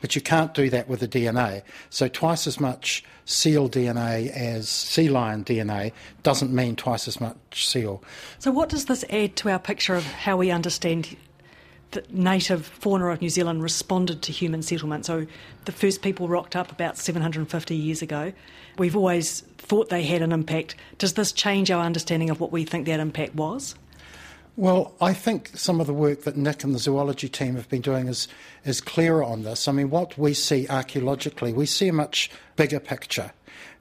But 0.00 0.14
you 0.14 0.20
can't 0.20 0.54
do 0.54 0.70
that 0.70 0.88
with 0.88 1.00
the 1.00 1.08
DNA. 1.08 1.62
So, 1.90 2.08
twice 2.08 2.46
as 2.46 2.60
much 2.60 3.04
seal 3.24 3.68
DNA 3.68 4.30
as 4.30 4.68
sea 4.68 5.08
lion 5.08 5.44
DNA 5.44 5.92
doesn't 6.22 6.52
mean 6.52 6.76
twice 6.76 7.08
as 7.08 7.20
much 7.20 7.66
seal. 7.66 8.02
So, 8.38 8.50
what 8.50 8.68
does 8.68 8.86
this 8.86 9.04
add 9.10 9.36
to 9.36 9.50
our 9.50 9.58
picture 9.58 9.94
of 9.94 10.04
how 10.04 10.36
we 10.36 10.50
understand 10.50 11.16
that 11.92 12.12
native 12.12 12.66
fauna 12.66 13.06
of 13.06 13.20
New 13.20 13.30
Zealand 13.30 13.62
responded 13.62 14.22
to 14.22 14.32
human 14.32 14.62
settlement? 14.62 15.06
So, 15.06 15.26
the 15.64 15.72
first 15.72 16.02
people 16.02 16.28
rocked 16.28 16.56
up 16.56 16.72
about 16.72 16.98
750 16.98 17.74
years 17.74 18.02
ago. 18.02 18.32
We've 18.78 18.96
always 18.96 19.40
thought 19.58 19.88
they 19.88 20.02
had 20.02 20.22
an 20.22 20.32
impact. 20.32 20.74
Does 20.98 21.14
this 21.14 21.32
change 21.32 21.70
our 21.70 21.84
understanding 21.84 22.30
of 22.30 22.40
what 22.40 22.52
we 22.52 22.64
think 22.64 22.86
that 22.86 23.00
impact 23.00 23.34
was? 23.34 23.74
Well, 24.56 24.94
I 25.00 25.14
think 25.14 25.50
some 25.54 25.80
of 25.80 25.86
the 25.86 25.94
work 25.94 26.24
that 26.24 26.36
Nick 26.36 26.62
and 26.62 26.74
the 26.74 26.78
zoology 26.78 27.28
team 27.28 27.56
have 27.56 27.70
been 27.70 27.80
doing 27.80 28.06
is, 28.06 28.28
is 28.64 28.82
clearer 28.82 29.24
on 29.24 29.44
this. 29.44 29.66
I 29.66 29.72
mean, 29.72 29.88
what 29.88 30.18
we 30.18 30.34
see 30.34 30.68
archaeologically, 30.68 31.54
we 31.54 31.64
see 31.64 31.88
a 31.88 31.92
much 31.92 32.30
bigger 32.56 32.78
picture. 32.78 33.32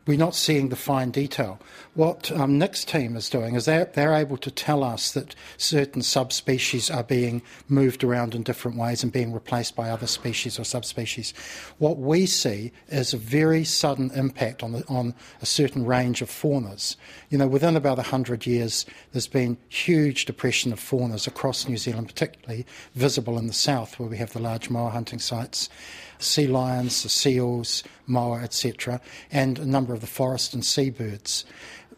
We're 0.07 0.17
not 0.17 0.33
seeing 0.33 0.69
the 0.69 0.75
fine 0.75 1.11
detail. 1.11 1.59
What 1.93 2.31
um, 2.31 2.57
Nick's 2.57 2.83
team 2.83 3.15
is 3.15 3.29
doing 3.29 3.53
is 3.53 3.65
they're, 3.65 3.85
they're 3.85 4.15
able 4.15 4.37
to 4.37 4.49
tell 4.49 4.83
us 4.83 5.11
that 5.11 5.35
certain 5.57 6.01
subspecies 6.01 6.89
are 6.89 7.03
being 7.03 7.43
moved 7.67 8.03
around 8.03 8.33
in 8.33 8.41
different 8.41 8.77
ways 8.77 9.03
and 9.03 9.11
being 9.11 9.31
replaced 9.31 9.75
by 9.75 9.89
other 9.89 10.07
species 10.07 10.57
or 10.57 10.63
subspecies. 10.63 11.35
What 11.77 11.99
we 11.99 12.25
see 12.25 12.71
is 12.87 13.13
a 13.13 13.17
very 13.17 13.63
sudden 13.63 14.09
impact 14.15 14.63
on, 14.63 14.71
the, 14.71 14.83
on 14.87 15.13
a 15.39 15.45
certain 15.45 15.85
range 15.85 16.23
of 16.23 16.29
faunas. 16.29 16.95
You 17.29 17.37
know, 17.37 17.47
within 17.47 17.75
about 17.75 17.97
100 17.97 18.47
years, 18.47 18.87
there's 19.11 19.27
been 19.27 19.57
huge 19.69 20.25
depression 20.25 20.73
of 20.73 20.79
faunas 20.79 21.27
across 21.27 21.67
New 21.67 21.77
Zealand, 21.77 22.07
particularly 22.07 22.65
visible 22.95 23.37
in 23.37 23.45
the 23.45 23.53
south 23.53 23.99
where 23.99 24.09
we 24.09 24.17
have 24.17 24.33
the 24.33 24.39
large 24.39 24.71
moa 24.71 24.89
hunting 24.89 25.19
sites 25.19 25.69
sea 26.23 26.47
lions, 26.47 27.03
the 27.03 27.09
seals, 27.09 27.83
moa, 28.07 28.41
etc., 28.41 29.01
and 29.31 29.59
a 29.59 29.65
number 29.65 29.90
of 29.93 30.01
the 30.01 30.07
forest 30.07 30.53
and 30.53 30.65
seabirds. 30.65 31.45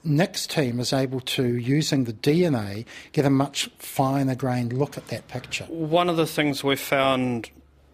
Nick's 0.03 0.45
team 0.45 0.79
is 0.79 0.91
able 0.91 1.21
to, 1.21 1.55
using 1.55 2.03
the 2.03 2.13
DNA, 2.13 2.85
get 3.13 3.25
a 3.25 3.29
much 3.29 3.69
finer 3.79 4.35
grained 4.35 4.73
look 4.73 4.97
at 4.97 5.07
that 5.07 5.27
picture. 5.29 5.63
One 5.65 6.09
of 6.09 6.17
the 6.17 6.27
things 6.27 6.63
we've 6.63 6.79
found 6.79 7.49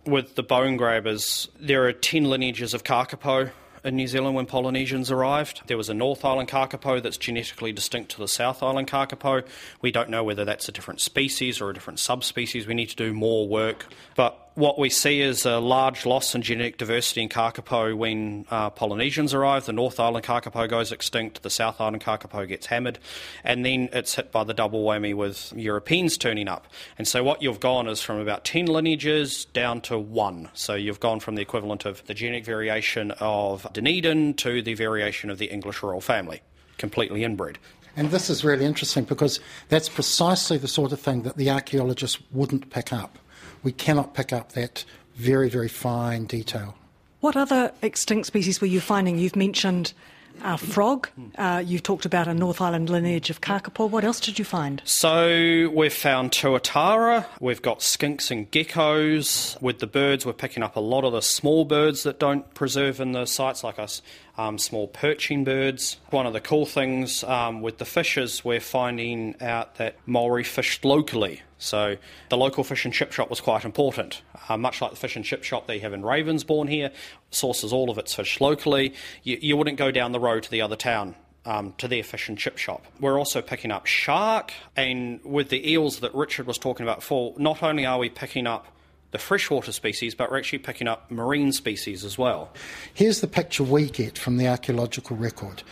with 0.05 0.35
the 0.35 0.43
bone 0.43 0.75
grabbers, 0.75 1.49
there 1.59 1.85
are 1.85 1.93
10 1.93 2.25
lineages 2.25 2.73
of 2.73 2.83
kakapo 2.83 3.51
in 3.83 3.95
New 3.95 4.07
Zealand 4.07 4.35
when 4.35 4.45
Polynesians 4.45 5.11
arrived. 5.11 5.61
There 5.67 5.77
was 5.77 5.89
a 5.89 5.93
North 5.93 6.25
Island 6.25 6.49
kakapo 6.49 7.01
that's 7.01 7.17
genetically 7.17 7.71
distinct 7.71 8.11
to 8.11 8.17
the 8.17 8.27
South 8.27 8.63
Island 8.63 8.87
kakapo. 8.87 9.45
We 9.81 9.91
don't 9.91 10.09
know 10.09 10.23
whether 10.23 10.45
that's 10.45 10.67
a 10.67 10.71
different 10.71 11.01
species 11.01 11.61
or 11.61 11.69
a 11.69 11.73
different 11.73 11.99
subspecies. 11.99 12.67
We 12.67 12.73
need 12.73 12.89
to 12.89 12.95
do 12.95 13.13
more 13.13 13.47
work. 13.47 13.85
But 14.15 14.48
what 14.55 14.77
we 14.77 14.89
see 14.89 15.21
is 15.21 15.45
a 15.45 15.59
large 15.59 16.05
loss 16.05 16.35
in 16.35 16.41
genetic 16.41 16.77
diversity 16.77 17.21
in 17.21 17.29
kakapo 17.29 17.95
when 17.95 18.45
uh, 18.49 18.69
Polynesians 18.69 19.33
arrive. 19.33 19.65
The 19.65 19.73
North 19.73 19.99
Island 19.99 20.25
kakapo 20.25 20.69
goes 20.69 20.91
extinct, 20.91 21.43
the 21.43 21.49
South 21.49 21.79
Island 21.79 22.03
kakapo 22.03 22.47
gets 22.47 22.67
hammered, 22.67 22.99
and 23.43 23.65
then 23.65 23.89
it's 23.93 24.15
hit 24.15 24.31
by 24.31 24.43
the 24.43 24.53
double 24.53 24.83
whammy 24.83 25.13
with 25.13 25.53
Europeans 25.55 26.17
turning 26.17 26.47
up. 26.47 26.67
And 26.97 27.07
so 27.07 27.23
what 27.23 27.41
you've 27.41 27.59
gone 27.59 27.87
is 27.87 28.01
from 28.01 28.19
about 28.19 28.45
10 28.45 28.65
lineages 28.65 29.45
down 29.45 29.81
to 29.81 29.97
one. 29.97 30.49
So 30.53 30.75
you've 30.75 30.99
gone 30.99 31.19
from 31.19 31.35
the 31.35 31.41
equivalent 31.41 31.85
of 31.85 32.05
the 32.05 32.13
genetic 32.13 32.45
variation 32.45 33.11
of 33.11 33.65
Dunedin 33.73 34.33
to 34.35 34.61
the 34.61 34.73
variation 34.73 35.29
of 35.29 35.37
the 35.37 35.47
English 35.47 35.81
royal 35.81 36.01
family, 36.01 36.41
completely 36.77 37.23
inbred. 37.23 37.57
And 37.95 38.11
this 38.11 38.29
is 38.29 38.43
really 38.43 38.65
interesting 38.65 39.03
because 39.03 39.39
that's 39.69 39.89
precisely 39.89 40.57
the 40.57 40.67
sort 40.67 40.91
of 40.91 40.99
thing 40.99 41.23
that 41.23 41.37
the 41.37 41.49
archaeologists 41.49 42.19
wouldn't 42.31 42.69
pick 42.69 42.93
up. 42.93 43.19
We 43.63 43.71
cannot 43.71 44.13
pick 44.13 44.31
up 44.33 44.53
that 44.53 44.85
very, 45.15 45.49
very 45.49 45.67
fine 45.67 46.25
detail. 46.25 46.75
What 47.19 47.35
other 47.35 47.73
extinct 47.81 48.27
species 48.27 48.61
were 48.61 48.67
you 48.67 48.79
finding? 48.79 49.17
You've 49.17 49.35
mentioned 49.35 49.93
uh, 50.41 50.57
frog, 50.57 51.09
uh, 51.37 51.61
you've 51.65 51.83
talked 51.83 52.05
about 52.05 52.27
a 52.27 52.33
North 52.33 52.61
Island 52.61 52.89
lineage 52.89 53.29
of 53.29 53.41
kakapo. 53.41 53.89
What 53.89 54.03
else 54.03 54.19
did 54.19 54.39
you 54.39 54.45
find? 54.45 54.81
So 54.85 55.69
we've 55.73 55.93
found 55.93 56.31
tuatara, 56.31 57.25
we've 57.39 57.61
got 57.61 57.79
skinks 57.79 58.31
and 58.31 58.49
geckos. 58.51 59.61
With 59.61 59.79
the 59.79 59.87
birds, 59.87 60.25
we're 60.25 60.33
picking 60.33 60.63
up 60.63 60.75
a 60.75 60.79
lot 60.79 61.03
of 61.03 61.11
the 61.11 61.21
small 61.21 61.65
birds 61.65 62.03
that 62.03 62.19
don't 62.19 62.51
preserve 62.53 62.99
in 62.99 63.11
the 63.11 63.25
sites, 63.25 63.63
like 63.63 63.79
us 63.79 64.01
um, 64.39 64.57
small 64.57 64.87
perching 64.87 65.43
birds. 65.43 65.97
One 66.11 66.25
of 66.25 66.31
the 66.31 66.39
cool 66.39 66.65
things 66.65 67.25
um, 67.25 67.61
with 67.61 67.77
the 67.77 67.83
fishes, 67.83 68.45
we're 68.45 68.61
finding 68.61 69.35
out 69.41 69.75
that 69.75 69.97
Maori 70.05 70.45
fished 70.45 70.85
locally. 70.85 71.41
So 71.57 71.97
the 72.29 72.37
local 72.37 72.63
fish 72.63 72.85
and 72.85 72.93
chip 72.93 73.11
shop 73.11 73.29
was 73.29 73.41
quite 73.41 73.65
important. 73.65 74.21
Uh, 74.47 74.55
much 74.55 74.81
like 74.81 74.91
the 74.91 74.97
fish 74.97 75.17
and 75.17 75.25
chip 75.25 75.43
shop 75.43 75.67
they 75.67 75.79
have 75.79 75.91
in 75.91 76.03
Ravensbourne 76.03 76.69
here, 76.69 76.91
sources 77.31 77.73
all 77.73 77.89
of 77.89 77.97
its 77.97 78.13
fish 78.13 78.39
locally. 78.39 78.93
You, 79.23 79.37
you 79.41 79.57
wouldn't 79.57 79.77
go 79.77 79.91
down 79.91 80.13
the 80.13 80.21
road 80.21 80.43
to 80.43 80.51
the 80.51 80.61
other 80.61 80.77
town 80.77 81.15
um, 81.43 81.73
to 81.77 81.89
their 81.89 82.03
fish 82.03 82.29
and 82.29 82.37
chip 82.37 82.57
shop. 82.57 82.85
We're 83.01 83.19
also 83.19 83.41
picking 83.41 83.71
up 83.71 83.87
shark, 83.87 84.53
and 84.77 85.19
with 85.25 85.49
the 85.49 85.69
eels 85.69 85.99
that 85.99 86.15
Richard 86.15 86.47
was 86.47 86.57
talking 86.57 86.85
about 86.85 86.99
before, 86.99 87.33
not 87.37 87.61
only 87.61 87.85
are 87.85 87.99
we 87.99 88.07
picking 88.07 88.47
up 88.47 88.67
the 89.11 89.17
freshwater 89.17 89.71
species, 89.71 90.15
but 90.15 90.29
we're 90.29 90.37
actually 90.37 90.59
picking 90.59 90.87
up 90.87 91.09
marine 91.09 91.51
species 91.51 92.05
as 92.05 92.17
well. 92.17 92.51
Here's 92.93 93.21
the 93.21 93.27
picture 93.27 93.63
we 93.63 93.89
get 93.89 94.17
from 94.17 94.37
the 94.37 94.47
archaeological 94.47 95.15
record. 95.15 95.63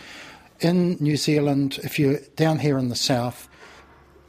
In 0.60 0.96
New 1.00 1.16
Zealand, 1.16 1.78
if 1.84 1.98
you're 1.98 2.18
down 2.34 2.58
here 2.58 2.78
in 2.78 2.88
the 2.88 2.96
south, 2.96 3.48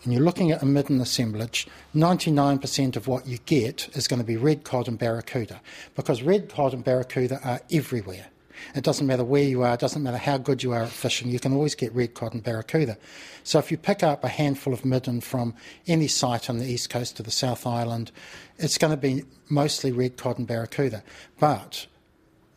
and 0.03 0.13
you're 0.13 0.23
looking 0.23 0.51
at 0.51 0.61
a 0.61 0.65
midden 0.65 1.01
assemblage, 1.01 1.67
99% 1.93 2.95
of 2.95 3.07
what 3.07 3.27
you 3.27 3.37
get 3.45 3.89
is 3.95 4.07
going 4.07 4.21
to 4.21 4.25
be 4.25 4.37
red 4.37 4.63
cod 4.63 4.87
and 4.87 4.97
barracuda 4.97 5.59
because 5.95 6.21
red 6.21 6.49
cod 6.49 6.73
and 6.73 6.83
barracuda 6.83 7.39
are 7.43 7.61
everywhere. 7.71 8.27
It 8.75 8.83
doesn't 8.83 9.05
matter 9.05 9.23
where 9.23 9.43
you 9.43 9.63
are, 9.63 9.73
it 9.73 9.79
doesn't 9.79 10.03
matter 10.03 10.17
how 10.17 10.37
good 10.37 10.63
you 10.63 10.71
are 10.71 10.83
at 10.83 10.89
fishing, 10.89 11.29
you 11.29 11.39
can 11.39 11.53
always 11.53 11.75
get 11.75 11.93
red 11.93 12.13
cod 12.13 12.33
and 12.33 12.43
barracuda. 12.43 12.97
So 13.43 13.59
if 13.59 13.71
you 13.71 13.77
pick 13.77 14.03
up 14.03 14.23
a 14.23 14.27
handful 14.29 14.73
of 14.73 14.85
midden 14.85 15.21
from 15.21 15.55
any 15.87 16.07
site 16.07 16.49
on 16.49 16.57
the 16.57 16.65
east 16.65 16.89
coast 16.89 17.19
of 17.19 17.25
the 17.25 17.31
South 17.31 17.65
Island, 17.65 18.11
it's 18.57 18.77
going 18.77 18.91
to 18.91 18.97
be 18.97 19.23
mostly 19.49 19.91
red 19.91 20.17
cod 20.17 20.37
and 20.37 20.47
barracuda. 20.47 21.03
But 21.39 21.87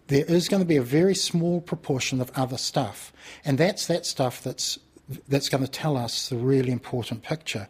there 0.08 0.24
is 0.24 0.48
going 0.48 0.62
to 0.62 0.68
be 0.68 0.76
a 0.76 0.82
very 0.82 1.14
small 1.14 1.60
proportion 1.60 2.20
of 2.20 2.30
other 2.34 2.58
stuff, 2.58 3.12
and 3.44 3.56
that's 3.56 3.86
that 3.86 4.04
stuff 4.04 4.42
that's 4.42 4.78
that's 5.28 5.48
going 5.48 5.64
to 5.64 5.70
tell 5.70 5.96
us 5.96 6.28
the 6.28 6.36
really 6.36 6.72
important 6.72 7.22
picture. 7.22 7.68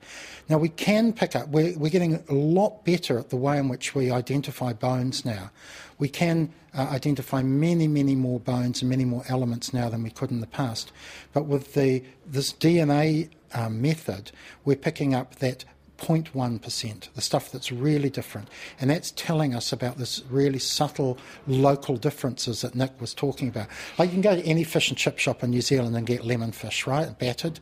Now, 0.49 0.59
we 0.59 0.69
can 0.69 1.13
pick 1.13 1.37
up, 1.37 1.49
we're, 1.49 1.77
we're 1.79 1.91
getting 1.91 2.23
a 2.29 2.35
lot 2.35 2.85
better 2.85 3.19
at 3.19 3.31
the 3.31 3.37
way 3.37 3.59
in 3.59 3.69
which 3.69 3.95
we 3.95 4.11
identify 4.11 4.73
bones 4.73 5.25
now. 5.25 5.51
We 5.99 6.09
can 6.09 6.53
uh, 6.75 6.89
identify 6.91 7.43
many, 7.43 7.87
many 7.89 8.15
more 8.15 8.41
bones 8.41 8.83
and 8.83 8.91
many 8.91 9.05
more 9.05 9.25
elements 9.29 9.73
now 9.73 9.89
than 9.89 10.03
we 10.03 10.11
could 10.11 10.31
in 10.31 10.41
the 10.41 10.47
past. 10.47 10.93
But 11.33 11.47
with 11.47 11.75
the, 11.75 12.03
this 12.27 12.53
DNA 12.53 13.31
um, 13.55 13.81
method, 13.81 14.33
we're 14.65 14.77
picking 14.77 15.15
up 15.15 15.37
that 15.37 15.65
0.1%, 16.03 17.13
the 17.15 17.21
stuff 17.21 17.51
that's 17.53 17.71
really 17.71 18.11
different. 18.11 18.49
And 18.81 18.91
that's 18.91 19.13
telling 19.13 19.55
us 19.55 19.73
about 19.73 19.99
this 19.99 20.23
really 20.29 20.59
subtle 20.59 21.17
local 21.47 21.97
differences 21.97 22.61
that 22.63 22.75
Nick 22.75 23.01
was 23.01 23.15
talking 23.15 23.49
about. 23.49 23.69
Like 23.99 24.11
you 24.11 24.15
can 24.15 24.23
go 24.23 24.35
to 24.35 24.43
any 24.43 24.65
fish 24.65 24.89
and 24.89 24.99
chip 24.99 25.19
shop 25.19 25.43
in 25.43 25.51
New 25.51 25.63
Zealand 25.63 25.97
and 25.97 26.07
get 26.07 26.25
lemon 26.25 26.53
fish, 26.53 26.87
right? 26.87 27.17
Battered. 27.19 27.61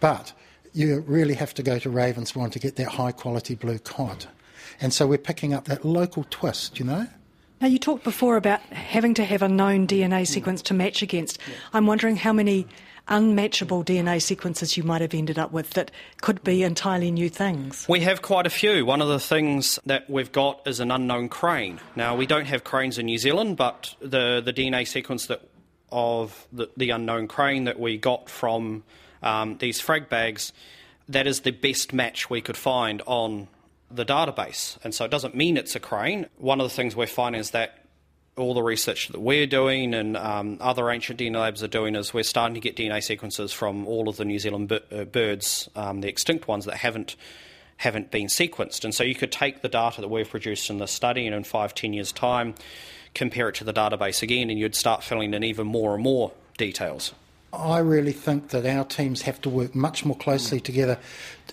But 0.00 0.32
you 0.72 1.00
really 1.06 1.34
have 1.34 1.54
to 1.54 1.62
go 1.62 1.78
to 1.78 1.88
Ravensbourne 1.88 2.52
to 2.52 2.58
get 2.58 2.76
that 2.76 2.88
high 2.88 3.12
quality 3.12 3.54
blue 3.54 3.78
cod. 3.78 4.26
And 4.80 4.92
so 4.92 5.06
we're 5.06 5.18
picking 5.18 5.54
up 5.54 5.66
that 5.66 5.84
local 5.84 6.26
twist, 6.28 6.78
you 6.78 6.84
know? 6.84 7.06
Now, 7.60 7.68
you 7.68 7.78
talked 7.78 8.04
before 8.04 8.36
about 8.36 8.60
having 8.60 9.14
to 9.14 9.24
have 9.24 9.40
a 9.40 9.48
known 9.48 9.86
DNA 9.86 10.26
sequence 10.26 10.60
to 10.62 10.74
match 10.74 11.00
against. 11.00 11.38
I'm 11.72 11.86
wondering 11.86 12.16
how 12.16 12.34
many 12.34 12.66
unmatchable 13.08 13.84
DNA 13.84 14.20
sequences 14.20 14.76
you 14.76 14.82
might 14.82 15.00
have 15.00 15.14
ended 15.14 15.38
up 15.38 15.52
with 15.52 15.70
that 15.70 15.90
could 16.20 16.42
be 16.42 16.62
entirely 16.62 17.10
new 17.10 17.28
things? 17.28 17.86
We 17.88 18.00
have 18.00 18.22
quite 18.22 18.46
a 18.46 18.50
few. 18.50 18.84
One 18.84 19.02
of 19.02 19.08
the 19.08 19.20
things 19.20 19.78
that 19.86 20.08
we've 20.10 20.32
got 20.32 20.66
is 20.66 20.80
an 20.80 20.90
unknown 20.90 21.28
crane. 21.28 21.80
Now, 21.94 22.16
we 22.16 22.26
don't 22.26 22.46
have 22.46 22.64
cranes 22.64 22.98
in 22.98 23.06
New 23.06 23.18
Zealand, 23.18 23.56
but 23.56 23.94
the, 24.00 24.42
the 24.44 24.52
DNA 24.52 24.86
sequence 24.86 25.26
that 25.26 25.42
of 25.90 26.46
the, 26.52 26.68
the 26.76 26.90
unknown 26.90 27.28
crane 27.28 27.64
that 27.64 27.78
we 27.78 27.96
got 27.96 28.28
from 28.28 28.82
um, 29.22 29.56
these 29.58 29.80
frag 29.80 30.08
bags, 30.08 30.52
that 31.08 31.26
is 31.26 31.40
the 31.40 31.52
best 31.52 31.92
match 31.92 32.28
we 32.28 32.40
could 32.40 32.56
find 32.56 33.02
on 33.06 33.48
the 33.90 34.04
database. 34.04 34.78
And 34.82 34.94
so 34.94 35.04
it 35.04 35.10
doesn't 35.10 35.34
mean 35.34 35.56
it's 35.56 35.76
a 35.76 35.80
crane. 35.80 36.26
One 36.38 36.60
of 36.60 36.68
the 36.68 36.74
things 36.74 36.96
we're 36.96 37.06
finding 37.06 37.40
is 37.40 37.52
that 37.52 37.85
all 38.36 38.52
the 38.52 38.62
research 38.62 39.08
that 39.08 39.20
we're 39.20 39.46
doing 39.46 39.94
and 39.94 40.16
um, 40.16 40.58
other 40.60 40.90
ancient 40.90 41.18
DNA 41.18 41.36
labs 41.36 41.62
are 41.62 41.68
doing 41.68 41.94
is 41.94 42.12
we're 42.12 42.22
starting 42.22 42.54
to 42.54 42.60
get 42.60 42.76
DNA 42.76 43.02
sequences 43.02 43.52
from 43.52 43.86
all 43.86 44.08
of 44.08 44.16
the 44.16 44.24
New 44.24 44.38
Zealand 44.38 44.70
uh, 44.72 45.04
birds, 45.04 45.70
um, 45.74 46.02
the 46.02 46.08
extinct 46.08 46.46
ones 46.46 46.66
that 46.66 46.76
haven't 46.76 47.16
haven't 47.78 48.10
been 48.10 48.26
sequenced. 48.26 48.84
And 48.84 48.94
so 48.94 49.04
you 49.04 49.14
could 49.14 49.30
take 49.30 49.60
the 49.60 49.68
data 49.68 50.00
that 50.00 50.08
we've 50.08 50.28
produced 50.28 50.70
in 50.70 50.78
this 50.78 50.92
study 50.92 51.26
and 51.26 51.34
in 51.34 51.44
five, 51.44 51.74
ten 51.74 51.92
years' 51.92 52.10
time, 52.10 52.54
compare 53.14 53.50
it 53.50 53.54
to 53.56 53.64
the 53.64 53.72
database 53.72 54.22
again, 54.22 54.48
and 54.48 54.58
you'd 54.58 54.74
start 54.74 55.02
filling 55.02 55.34
in 55.34 55.44
even 55.44 55.66
more 55.66 55.94
and 55.94 56.02
more 56.02 56.32
details. 56.56 57.12
I 57.52 57.78
really 57.78 58.12
think 58.12 58.48
that 58.48 58.66
our 58.66 58.84
teams 58.84 59.22
have 59.22 59.40
to 59.42 59.50
work 59.50 59.74
much 59.74 60.04
more 60.04 60.16
closely 60.16 60.60
together 60.60 60.98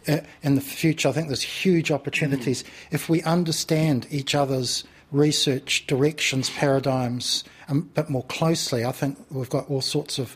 uh, 0.08 0.20
in 0.42 0.56
the 0.56 0.62
future. 0.62 1.10
I 1.10 1.12
think 1.12 1.28
there's 1.28 1.42
huge 1.42 1.92
opportunities 1.92 2.63
if 2.92 3.10
we 3.10 3.22
understand 3.24 4.08
each 4.10 4.34
other's 4.34 4.84
research 5.13 5.88
directions, 5.88 6.50
paradigms 6.50 7.43
a 7.69 7.76
bit 7.76 8.10
more 8.10 8.23
closely, 8.26 8.84
I 8.84 8.91
think 8.91 9.17
we've 9.30 9.49
got 9.49 9.69
all 9.69 9.82
sorts 9.82 10.19
of 10.19 10.36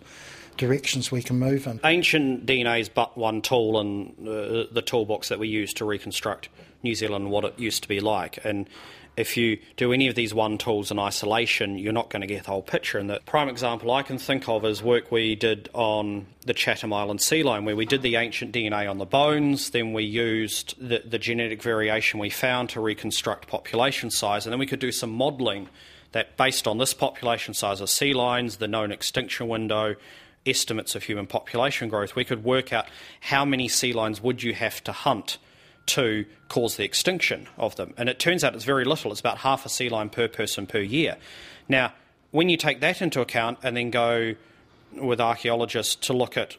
directions 0.55 1.11
we 1.11 1.21
can 1.21 1.37
move 1.37 1.67
in. 1.67 1.79
Ancient 1.83 2.45
DNA 2.45 2.79
is 2.79 2.89
but 2.89 3.17
one 3.17 3.41
tool 3.41 3.79
in 3.79 4.13
uh, 4.21 4.65
the 4.71 4.83
toolbox 4.83 5.29
that 5.29 5.39
we 5.39 5.47
use 5.47 5.73
to 5.73 5.85
reconstruct 5.85 6.49
New 6.83 6.95
Zealand 6.95 7.29
what 7.29 7.43
it 7.43 7.59
used 7.59 7.83
to 7.83 7.87
be 7.87 7.99
like. 7.99 8.43
And 8.43 8.69
if 9.17 9.35
you 9.35 9.57
do 9.75 9.91
any 9.91 10.07
of 10.07 10.13
these 10.13 10.31
one 10.31 10.59
tools 10.59 10.91
in 10.91 10.99
isolation, 10.99 11.77
you're 11.79 11.91
not 11.91 12.11
going 12.11 12.21
to 12.21 12.27
get 12.27 12.43
the 12.43 12.51
whole 12.51 12.61
picture. 12.61 12.99
And 12.99 13.09
the 13.09 13.19
prime 13.25 13.49
example 13.49 13.91
I 13.91 14.03
can 14.03 14.19
think 14.19 14.47
of 14.47 14.63
is 14.63 14.83
work 14.83 15.11
we 15.11 15.35
did 15.35 15.69
on 15.73 16.27
the 16.45 16.53
Chatham 16.53 16.93
Island 16.93 17.19
sea 17.19 17.41
lion, 17.41 17.65
where 17.65 17.75
we 17.75 17.87
did 17.87 18.03
the 18.03 18.15
ancient 18.15 18.53
DNA 18.53 18.89
on 18.89 18.99
the 18.99 19.05
bones, 19.05 19.71
then 19.71 19.91
we 19.91 20.03
used 20.03 20.75
the, 20.79 21.01
the 21.03 21.17
genetic 21.17 21.63
variation 21.63 22.19
we 22.19 22.29
found 22.29 22.69
to 22.69 22.79
reconstruct 22.79 23.47
population 23.47 24.11
size, 24.11 24.45
and 24.45 24.53
then 24.53 24.59
we 24.59 24.67
could 24.67 24.79
do 24.79 24.91
some 24.91 25.09
modelling 25.09 25.67
that, 26.11 26.37
based 26.37 26.67
on 26.67 26.77
this 26.77 26.93
population 26.93 27.55
size 27.55 27.81
of 27.81 27.89
sea 27.89 28.13
lions, 28.13 28.57
the 28.57 28.67
known 28.67 28.91
extinction 28.91 29.47
window, 29.47 29.95
estimates 30.45 30.95
of 30.95 31.03
human 31.03 31.25
population 31.25 31.89
growth, 31.89 32.15
we 32.15 32.23
could 32.23 32.43
work 32.43 32.71
out 32.71 32.85
how 33.19 33.43
many 33.43 33.67
sea 33.67 33.93
lions 33.93 34.21
would 34.21 34.43
you 34.43 34.53
have 34.53 34.83
to 34.83 34.91
hunt 34.91 35.39
to 35.87 36.25
cause 36.49 36.77
the 36.77 36.83
extinction 36.83 37.47
of 37.57 37.75
them. 37.75 37.93
And 37.97 38.09
it 38.09 38.19
turns 38.19 38.43
out 38.43 38.55
it's 38.55 38.63
very 38.63 38.85
little. 38.85 39.11
It's 39.11 39.19
about 39.19 39.39
half 39.39 39.65
a 39.65 39.69
sea 39.69 39.89
lion 39.89 40.09
per 40.09 40.27
person 40.27 40.67
per 40.67 40.79
year. 40.79 41.17
Now, 41.67 41.93
when 42.31 42.49
you 42.49 42.57
take 42.57 42.81
that 42.81 43.01
into 43.01 43.21
account 43.21 43.59
and 43.63 43.75
then 43.75 43.89
go 43.89 44.35
with 44.93 45.19
archaeologists 45.19 45.95
to 46.07 46.13
look 46.13 46.37
at 46.37 46.57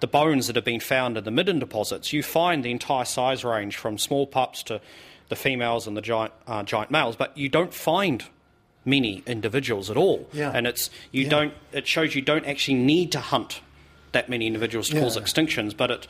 the 0.00 0.06
bones 0.06 0.46
that 0.46 0.56
have 0.56 0.64
been 0.64 0.80
found 0.80 1.16
in 1.16 1.24
the 1.24 1.30
midden 1.30 1.58
deposits, 1.58 2.12
you 2.12 2.22
find 2.22 2.64
the 2.64 2.70
entire 2.70 3.04
size 3.04 3.44
range 3.44 3.76
from 3.76 3.98
small 3.98 4.26
pups 4.26 4.62
to 4.64 4.80
the 5.28 5.36
females 5.36 5.86
and 5.86 5.96
the 5.96 6.00
giant, 6.00 6.32
uh, 6.46 6.62
giant 6.62 6.90
males, 6.90 7.16
but 7.16 7.36
you 7.36 7.48
don't 7.48 7.74
find 7.74 8.24
many 8.84 9.22
individuals 9.26 9.90
at 9.90 9.96
all. 9.96 10.28
Yeah. 10.32 10.52
And 10.54 10.66
it's 10.66 10.90
you 11.10 11.24
yeah. 11.24 11.30
don't 11.30 11.54
it 11.72 11.86
shows 11.86 12.14
you 12.14 12.22
don't 12.22 12.46
actually 12.46 12.78
need 12.78 13.12
to 13.12 13.20
hunt 13.20 13.60
that 14.12 14.28
many 14.28 14.46
individuals 14.46 14.88
to 14.88 14.96
yeah. 14.96 15.02
cause 15.02 15.18
extinctions, 15.18 15.76
but 15.76 15.90
it 15.90 16.06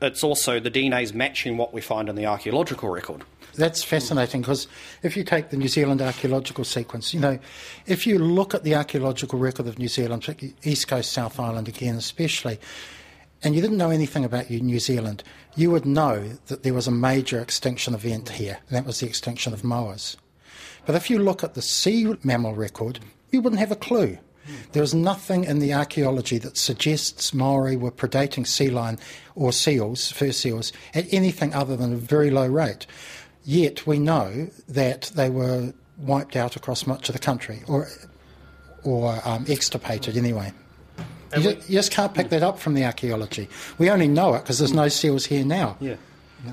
it's 0.00 0.24
also 0.24 0.60
the 0.60 0.70
DNA 0.70 1.02
is 1.02 1.12
matching 1.12 1.56
what 1.56 1.72
we 1.72 1.80
find 1.80 2.08
in 2.08 2.16
the 2.16 2.26
archaeological 2.26 2.88
record. 2.88 3.22
That's 3.54 3.82
fascinating 3.82 4.42
because 4.42 4.68
if 5.02 5.16
you 5.16 5.24
take 5.24 5.50
the 5.50 5.56
New 5.56 5.68
Zealand 5.68 6.00
archaeological 6.00 6.64
sequence, 6.64 7.12
you 7.12 7.20
know, 7.20 7.38
if 7.86 8.06
you 8.06 8.18
look 8.18 8.54
at 8.54 8.62
the 8.62 8.74
archaeological 8.74 9.38
record 9.38 9.66
of 9.66 9.78
New 9.78 9.88
Zealand, 9.88 10.54
East 10.62 10.88
Coast, 10.88 11.12
South 11.12 11.38
Island 11.40 11.68
again 11.68 11.96
especially, 11.96 12.58
and 13.42 13.54
you 13.54 13.60
didn't 13.60 13.78
know 13.78 13.90
anything 13.90 14.24
about 14.24 14.50
New 14.50 14.78
Zealand, 14.78 15.24
you 15.56 15.70
would 15.70 15.86
know 15.86 16.38
that 16.46 16.62
there 16.62 16.74
was 16.74 16.86
a 16.86 16.92
major 16.92 17.40
extinction 17.40 17.94
event 17.94 18.28
here, 18.30 18.58
and 18.68 18.76
that 18.76 18.86
was 18.86 19.00
the 19.00 19.06
extinction 19.06 19.52
of 19.52 19.62
moas. 19.62 20.16
But 20.86 20.94
if 20.94 21.10
you 21.10 21.18
look 21.18 21.42
at 21.42 21.54
the 21.54 21.62
sea 21.62 22.14
mammal 22.22 22.54
record, 22.54 23.00
you 23.30 23.40
wouldn't 23.40 23.60
have 23.60 23.72
a 23.72 23.76
clue. 23.76 24.18
There 24.72 24.82
is 24.82 24.94
nothing 24.94 25.44
in 25.44 25.58
the 25.58 25.74
archaeology 25.74 26.38
that 26.38 26.56
suggests 26.56 27.34
Maori 27.34 27.76
were 27.76 27.90
predating 27.90 28.46
sea 28.46 28.70
lion 28.70 28.98
or 29.34 29.52
seals, 29.52 30.10
fur 30.10 30.32
seals, 30.32 30.72
at 30.94 31.12
anything 31.12 31.54
other 31.54 31.76
than 31.76 31.92
a 31.92 31.96
very 31.96 32.30
low 32.30 32.46
rate. 32.46 32.86
Yet 33.44 33.86
we 33.86 33.98
know 33.98 34.48
that 34.68 35.12
they 35.14 35.30
were 35.30 35.72
wiped 35.98 36.36
out 36.36 36.56
across 36.56 36.86
much 36.86 37.08
of 37.08 37.14
the 37.14 37.18
country, 37.18 37.62
or 37.66 37.88
or 38.82 39.20
um, 39.24 39.44
extirpated 39.48 40.16
anyway. 40.16 40.52
You 41.36 41.42
just, 41.42 41.70
you 41.70 41.78
just, 41.78 41.92
can't 41.92 42.12
pick 42.12 42.30
that 42.30 42.42
up 42.42 42.58
from 42.58 42.74
the 42.74 42.84
archaeology. 42.84 43.48
We 43.78 43.88
only 43.88 44.08
know 44.08 44.34
it 44.34 44.40
because 44.40 44.58
there's 44.58 44.72
no 44.72 44.88
seals 44.88 45.26
here 45.26 45.44
now. 45.44 45.76
Yeah. 45.78 45.94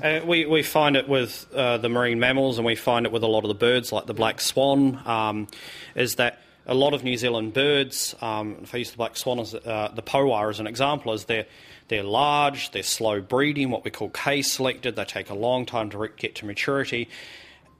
Uh, 0.02 0.20
we, 0.24 0.44
we 0.46 0.62
find 0.62 0.96
it 0.96 1.08
with 1.08 1.46
uh, 1.54 1.78
the 1.78 1.88
marine 1.88 2.20
mammals 2.20 2.58
and 2.58 2.66
we 2.66 2.76
find 2.76 3.06
it 3.06 3.10
with 3.10 3.22
a 3.22 3.26
lot 3.26 3.44
of 3.44 3.48
the 3.48 3.54
birds, 3.54 3.90
like 3.90 4.06
the 4.06 4.14
black 4.14 4.40
swan, 4.40 5.00
um, 5.06 5.48
is 5.96 6.16
that 6.16 6.40
a 6.68 6.74
lot 6.74 6.92
of 6.92 7.02
New 7.02 7.16
Zealand 7.16 7.54
birds, 7.54 8.14
um, 8.20 8.58
if 8.62 8.74
I 8.74 8.78
use 8.78 8.90
the 8.90 8.98
black 8.98 9.16
swan 9.16 9.40
as 9.40 9.54
uh, 9.54 9.90
the 9.94 10.02
poa 10.02 10.48
as 10.50 10.60
an 10.60 10.66
example, 10.66 11.12
is 11.12 11.24
they're 11.24 11.46
they're 11.88 12.02
large, 12.02 12.70
they're 12.72 12.82
slow 12.82 13.22
breeding, 13.22 13.70
what 13.70 13.82
we 13.82 13.90
call 13.90 14.10
K-selected. 14.10 14.94
They 14.94 15.04
take 15.06 15.30
a 15.30 15.34
long 15.34 15.64
time 15.64 15.88
to 15.90 16.08
get 16.18 16.34
to 16.36 16.46
maturity, 16.46 17.08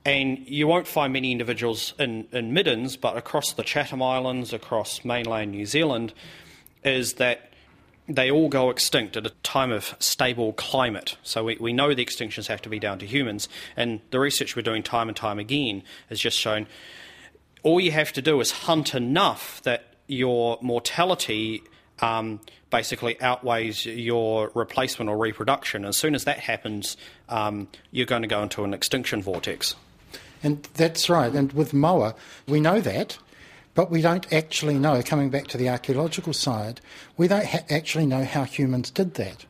and 0.03 0.39
you 0.47 0.67
won't 0.67 0.87
find 0.87 1.13
many 1.13 1.31
individuals 1.31 1.93
in, 1.99 2.27
in 2.31 2.51
middens, 2.51 2.97
but 2.97 3.15
across 3.15 3.53
the 3.53 3.61
Chatham 3.61 4.01
Islands, 4.01 4.51
across 4.51 5.05
mainland 5.05 5.51
New 5.51 5.67
Zealand, 5.67 6.15
is 6.83 7.13
that 7.13 7.51
they 8.07 8.31
all 8.31 8.49
go 8.49 8.71
extinct 8.71 9.15
at 9.15 9.27
a 9.27 9.29
time 9.43 9.71
of 9.71 9.95
stable 9.99 10.53
climate. 10.53 11.15
So 11.21 11.43
we, 11.43 11.57
we 11.57 11.73
know 11.73 11.93
the 11.93 12.03
extinctions 12.03 12.47
have 12.47 12.63
to 12.63 12.69
be 12.69 12.79
down 12.79 12.97
to 12.99 13.05
humans, 13.05 13.47
and 13.77 14.01
the 14.09 14.19
research 14.19 14.55
we're 14.55 14.63
doing 14.63 14.81
time 14.81 15.07
and 15.07 15.15
time 15.15 15.37
again 15.37 15.83
has 16.09 16.19
just 16.19 16.39
shown 16.39 16.65
all 17.63 17.79
you 17.79 17.91
have 17.91 18.13
to 18.13 18.21
do 18.21 18.39
is 18.41 18.51
hunt 18.51 18.95
enough 18.95 19.61
that 19.63 19.93
your 20.07 20.57
mortality 20.61 21.63
um, 22.01 22.39
basically 22.69 23.19
outweighs 23.21 23.85
your 23.85 24.51
replacement 24.53 25.09
or 25.09 25.17
reproduction. 25.17 25.85
As 25.85 25.97
soon 25.97 26.15
as 26.15 26.23
that 26.25 26.39
happens, 26.39 26.97
um, 27.27 27.67
you're 27.91 28.05
going 28.05 28.21
to 28.21 28.27
go 28.27 28.41
into 28.41 28.63
an 28.63 28.73
extinction 28.73 29.21
vortex. 29.21 29.75
And 30.41 30.63
that's 30.75 31.09
right. 31.09 31.33
And 31.33 31.51
with 31.53 31.73
Moa, 31.73 32.15
we 32.47 32.61
know 32.61 32.79
that, 32.81 33.17
but 33.75 33.91
we 33.91 34.01
don't 34.01 34.31
actually 34.31 34.79
know, 34.79 35.01
coming 35.03 35.29
back 35.29 35.47
to 35.47 35.57
the 35.57 35.69
archaeological 35.69 36.33
side, 36.33 36.79
we 37.17 37.27
don't 37.27 37.45
ha- 37.45 37.65
actually 37.69 38.05
know 38.05 38.23
how 38.23 38.43
humans 38.43 38.89
did 38.89 39.15
that. 39.15 39.45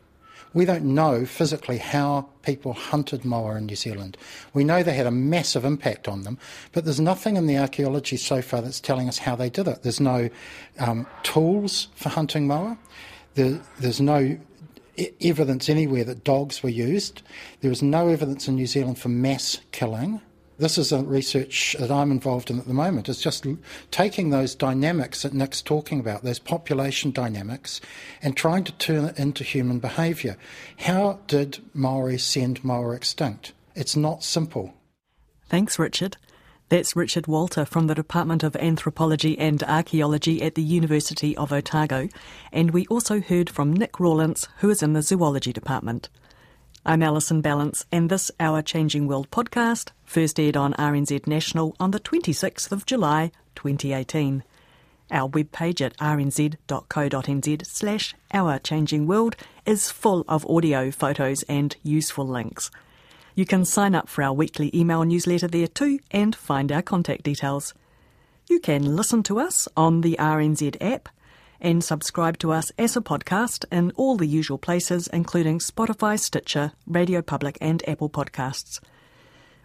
We 0.54 0.66
don't 0.66 0.86
know 0.86 1.26
physically 1.26 1.78
how 1.78 2.30
people 2.42 2.74
hunted 2.74 3.24
moa 3.24 3.56
in 3.56 3.68
New 3.68 3.76
Zealand. 3.76 4.18
We 4.54 4.64
know 4.64 4.82
they 4.82 4.96
had 4.96 5.06
a 5.06 5.12
massive 5.12 5.64
impact 5.64 6.08
on 6.08 6.24
them, 6.24 6.40
but 6.72 6.86
there's 6.86 7.00
nothing 7.00 7.38
in 7.38 7.46
the 7.46 7.58
archaeology 7.58 8.18
so 8.18 8.42
far 8.42 8.62
that's 8.62 8.80
telling 8.80 9.08
us 9.08 9.20
how 9.20 9.36
they 9.36 9.50
did 9.50 9.68
it. 9.68 9.84
There's 9.84 10.00
no 10.00 10.30
um, 10.80 11.06
tools 11.24 11.90
for 11.96 12.10
hunting 12.10 12.48
moa. 12.48 12.78
There, 13.36 13.62
there's 13.80 14.02
no 14.02 14.40
evidence 15.22 15.70
anywhere 15.70 16.04
that 16.04 16.24
dogs 16.24 16.64
were 16.64 16.70
used. 16.70 17.22
There 17.62 17.72
is 17.72 17.82
no 17.82 18.08
evidence 18.08 18.48
in 18.48 18.56
New 18.56 18.68
Zealand 18.68 18.98
for 18.98 19.10
mass 19.10 19.60
killing. 19.72 20.22
This 20.60 20.78
is 20.78 20.92
a 20.92 21.02
research 21.02 21.78
that 21.80 21.90
I'm 21.90 22.12
involved 22.12 22.52
in 22.52 22.60
at 22.60 22.68
the 22.68 22.74
moment. 22.74 23.08
It's 23.08 23.22
just 23.22 23.48
taking 23.92 24.30
those 24.30 24.56
dynamics 24.56 25.22
that 25.22 25.34
Nick's 25.34 25.62
talking 25.62 26.02
about, 26.02 26.24
those 26.24 26.38
population 26.38 27.12
dynamics, 27.12 27.80
and 28.22 28.36
trying 28.36 28.66
to 28.66 28.74
turn 28.74 29.06
it 29.06 29.18
into 29.18 29.46
human 29.46 29.80
behaviour. 29.80 30.36
How 30.80 31.22
did 31.28 31.60
Maori 31.74 32.18
send 32.18 32.62
moa 32.62 32.92
extinct? 32.92 33.54
It's 33.74 33.96
not 33.96 34.22
simple. 34.22 34.74
Thanks, 35.48 35.80
Richard. 35.80 36.18
That's 36.68 36.94
Richard 36.94 37.26
Walter 37.26 37.64
from 37.64 37.88
the 37.88 37.96
Department 37.96 38.44
of 38.44 38.58
Anthropology 38.58 39.40
and 39.40 39.64
Archaeology 39.64 40.42
at 40.42 40.56
the 40.56 40.62
University 40.62 41.38
of 41.38 41.54
Otago, 41.54 42.10
and 42.52 42.72
we 42.72 42.86
also 42.88 43.22
heard 43.22 43.50
from 43.50 43.72
Nick 43.72 43.98
Rawlence, 43.98 44.50
who 44.58 44.70
is 44.70 44.84
in 44.84 44.92
the 44.92 45.02
Zoology 45.02 45.54
Department. 45.54 46.10
I'm 46.86 47.04
Alison 47.04 47.44
Ballance, 47.44 47.86
and 47.92 48.10
this 48.10 48.32
Our 48.40 48.62
Changing 48.62 49.06
World 49.06 49.30
podcast 49.32 49.90
first 50.06 50.40
aired 50.40 50.56
on 50.56 50.74
RNZ 50.76 51.28
National 51.28 51.76
on 51.78 51.92
the 51.92 52.00
26th 52.00 52.72
of 52.72 52.86
July 52.86 53.32
2018. 53.56 54.44
Our 55.12 55.30
webpage 55.30 55.82
at 55.82 55.98
rnz.co.nz 55.98 57.66
slash 57.66 58.16
Our 58.34 58.60
Changing 58.60 59.08
World 59.08 59.36
is 59.66 59.92
full 59.92 60.24
of 60.30 60.50
audio, 60.50 60.90
photos, 60.90 61.44
and 61.44 61.76
useful 61.84 62.26
links. 62.26 62.72
You 63.36 63.46
can 63.46 63.66
sign 63.66 63.94
up 63.94 64.08
for 64.08 64.24
our 64.24 64.34
weekly 64.34 64.72
email 64.74 65.04
newsletter 65.04 65.50
there 65.50 65.68
too 65.68 66.00
and 66.12 66.34
find 66.34 66.72
our 66.72 66.82
contact 66.82 67.24
details. 67.24 67.74
You 68.48 68.62
can 68.62 68.96
listen 68.96 69.22
to 69.24 69.40
us 69.40 69.68
on 69.76 70.00
the 70.00 70.16
RNZ 70.18 70.78
app 70.80 71.10
and 71.62 71.84
subscribe 71.84 72.38
to 72.40 72.52
us 72.52 72.72
as 72.78 72.96
a 72.96 73.02
podcast 73.02 73.66
in 73.72 73.92
all 73.96 74.18
the 74.18 74.26
usual 74.26 74.58
places, 74.58 75.08
including 75.08 75.60
Spotify, 75.60 76.20
Stitcher, 76.20 76.72
Radio 76.88 77.22
Public, 77.22 77.58
and 77.62 77.88
Apple 77.88 78.10
Podcasts. 78.10 78.80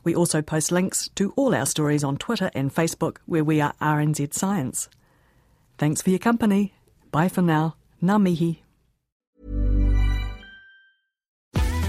We 0.04 0.14
also 0.14 0.42
post 0.42 0.70
links 0.70 1.09
to 1.14 1.33
all 1.37 1.54
our 1.54 1.66
stories 1.66 2.04
on 2.04 2.18
Twitter 2.18 2.50
and 2.54 2.74
Facebook, 2.74 3.18
where 3.26 3.44
we 3.44 3.61
are 3.61 3.74
RNZ 3.80 4.35
Science. 4.35 4.88
Thanks 5.78 6.02
for 6.02 6.11
your 6.11 6.18
company. 6.18 6.74
Bye 7.11 7.28
for 7.28 7.42
now. 7.42 7.76
Ngā 8.02 8.20
mihi. 8.20 8.61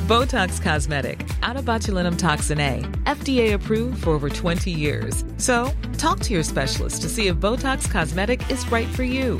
Botox 0.07 0.61
Cosmetic, 0.61 1.27
out 1.41 1.57
of 1.57 1.65
botulinum 1.65 2.15
toxin 2.15 2.59
A, 2.59 2.81
FDA 3.05 3.55
approved 3.55 4.03
for 4.03 4.11
over 4.11 4.29
20 4.29 4.69
years. 4.69 5.25
So, 5.37 5.71
talk 5.97 6.19
to 6.19 6.33
your 6.33 6.43
specialist 6.43 7.01
to 7.01 7.09
see 7.09 7.25
if 7.25 7.37
Botox 7.37 7.89
Cosmetic 7.89 8.47
is 8.51 8.71
right 8.71 8.87
for 8.89 9.01
you. 9.01 9.39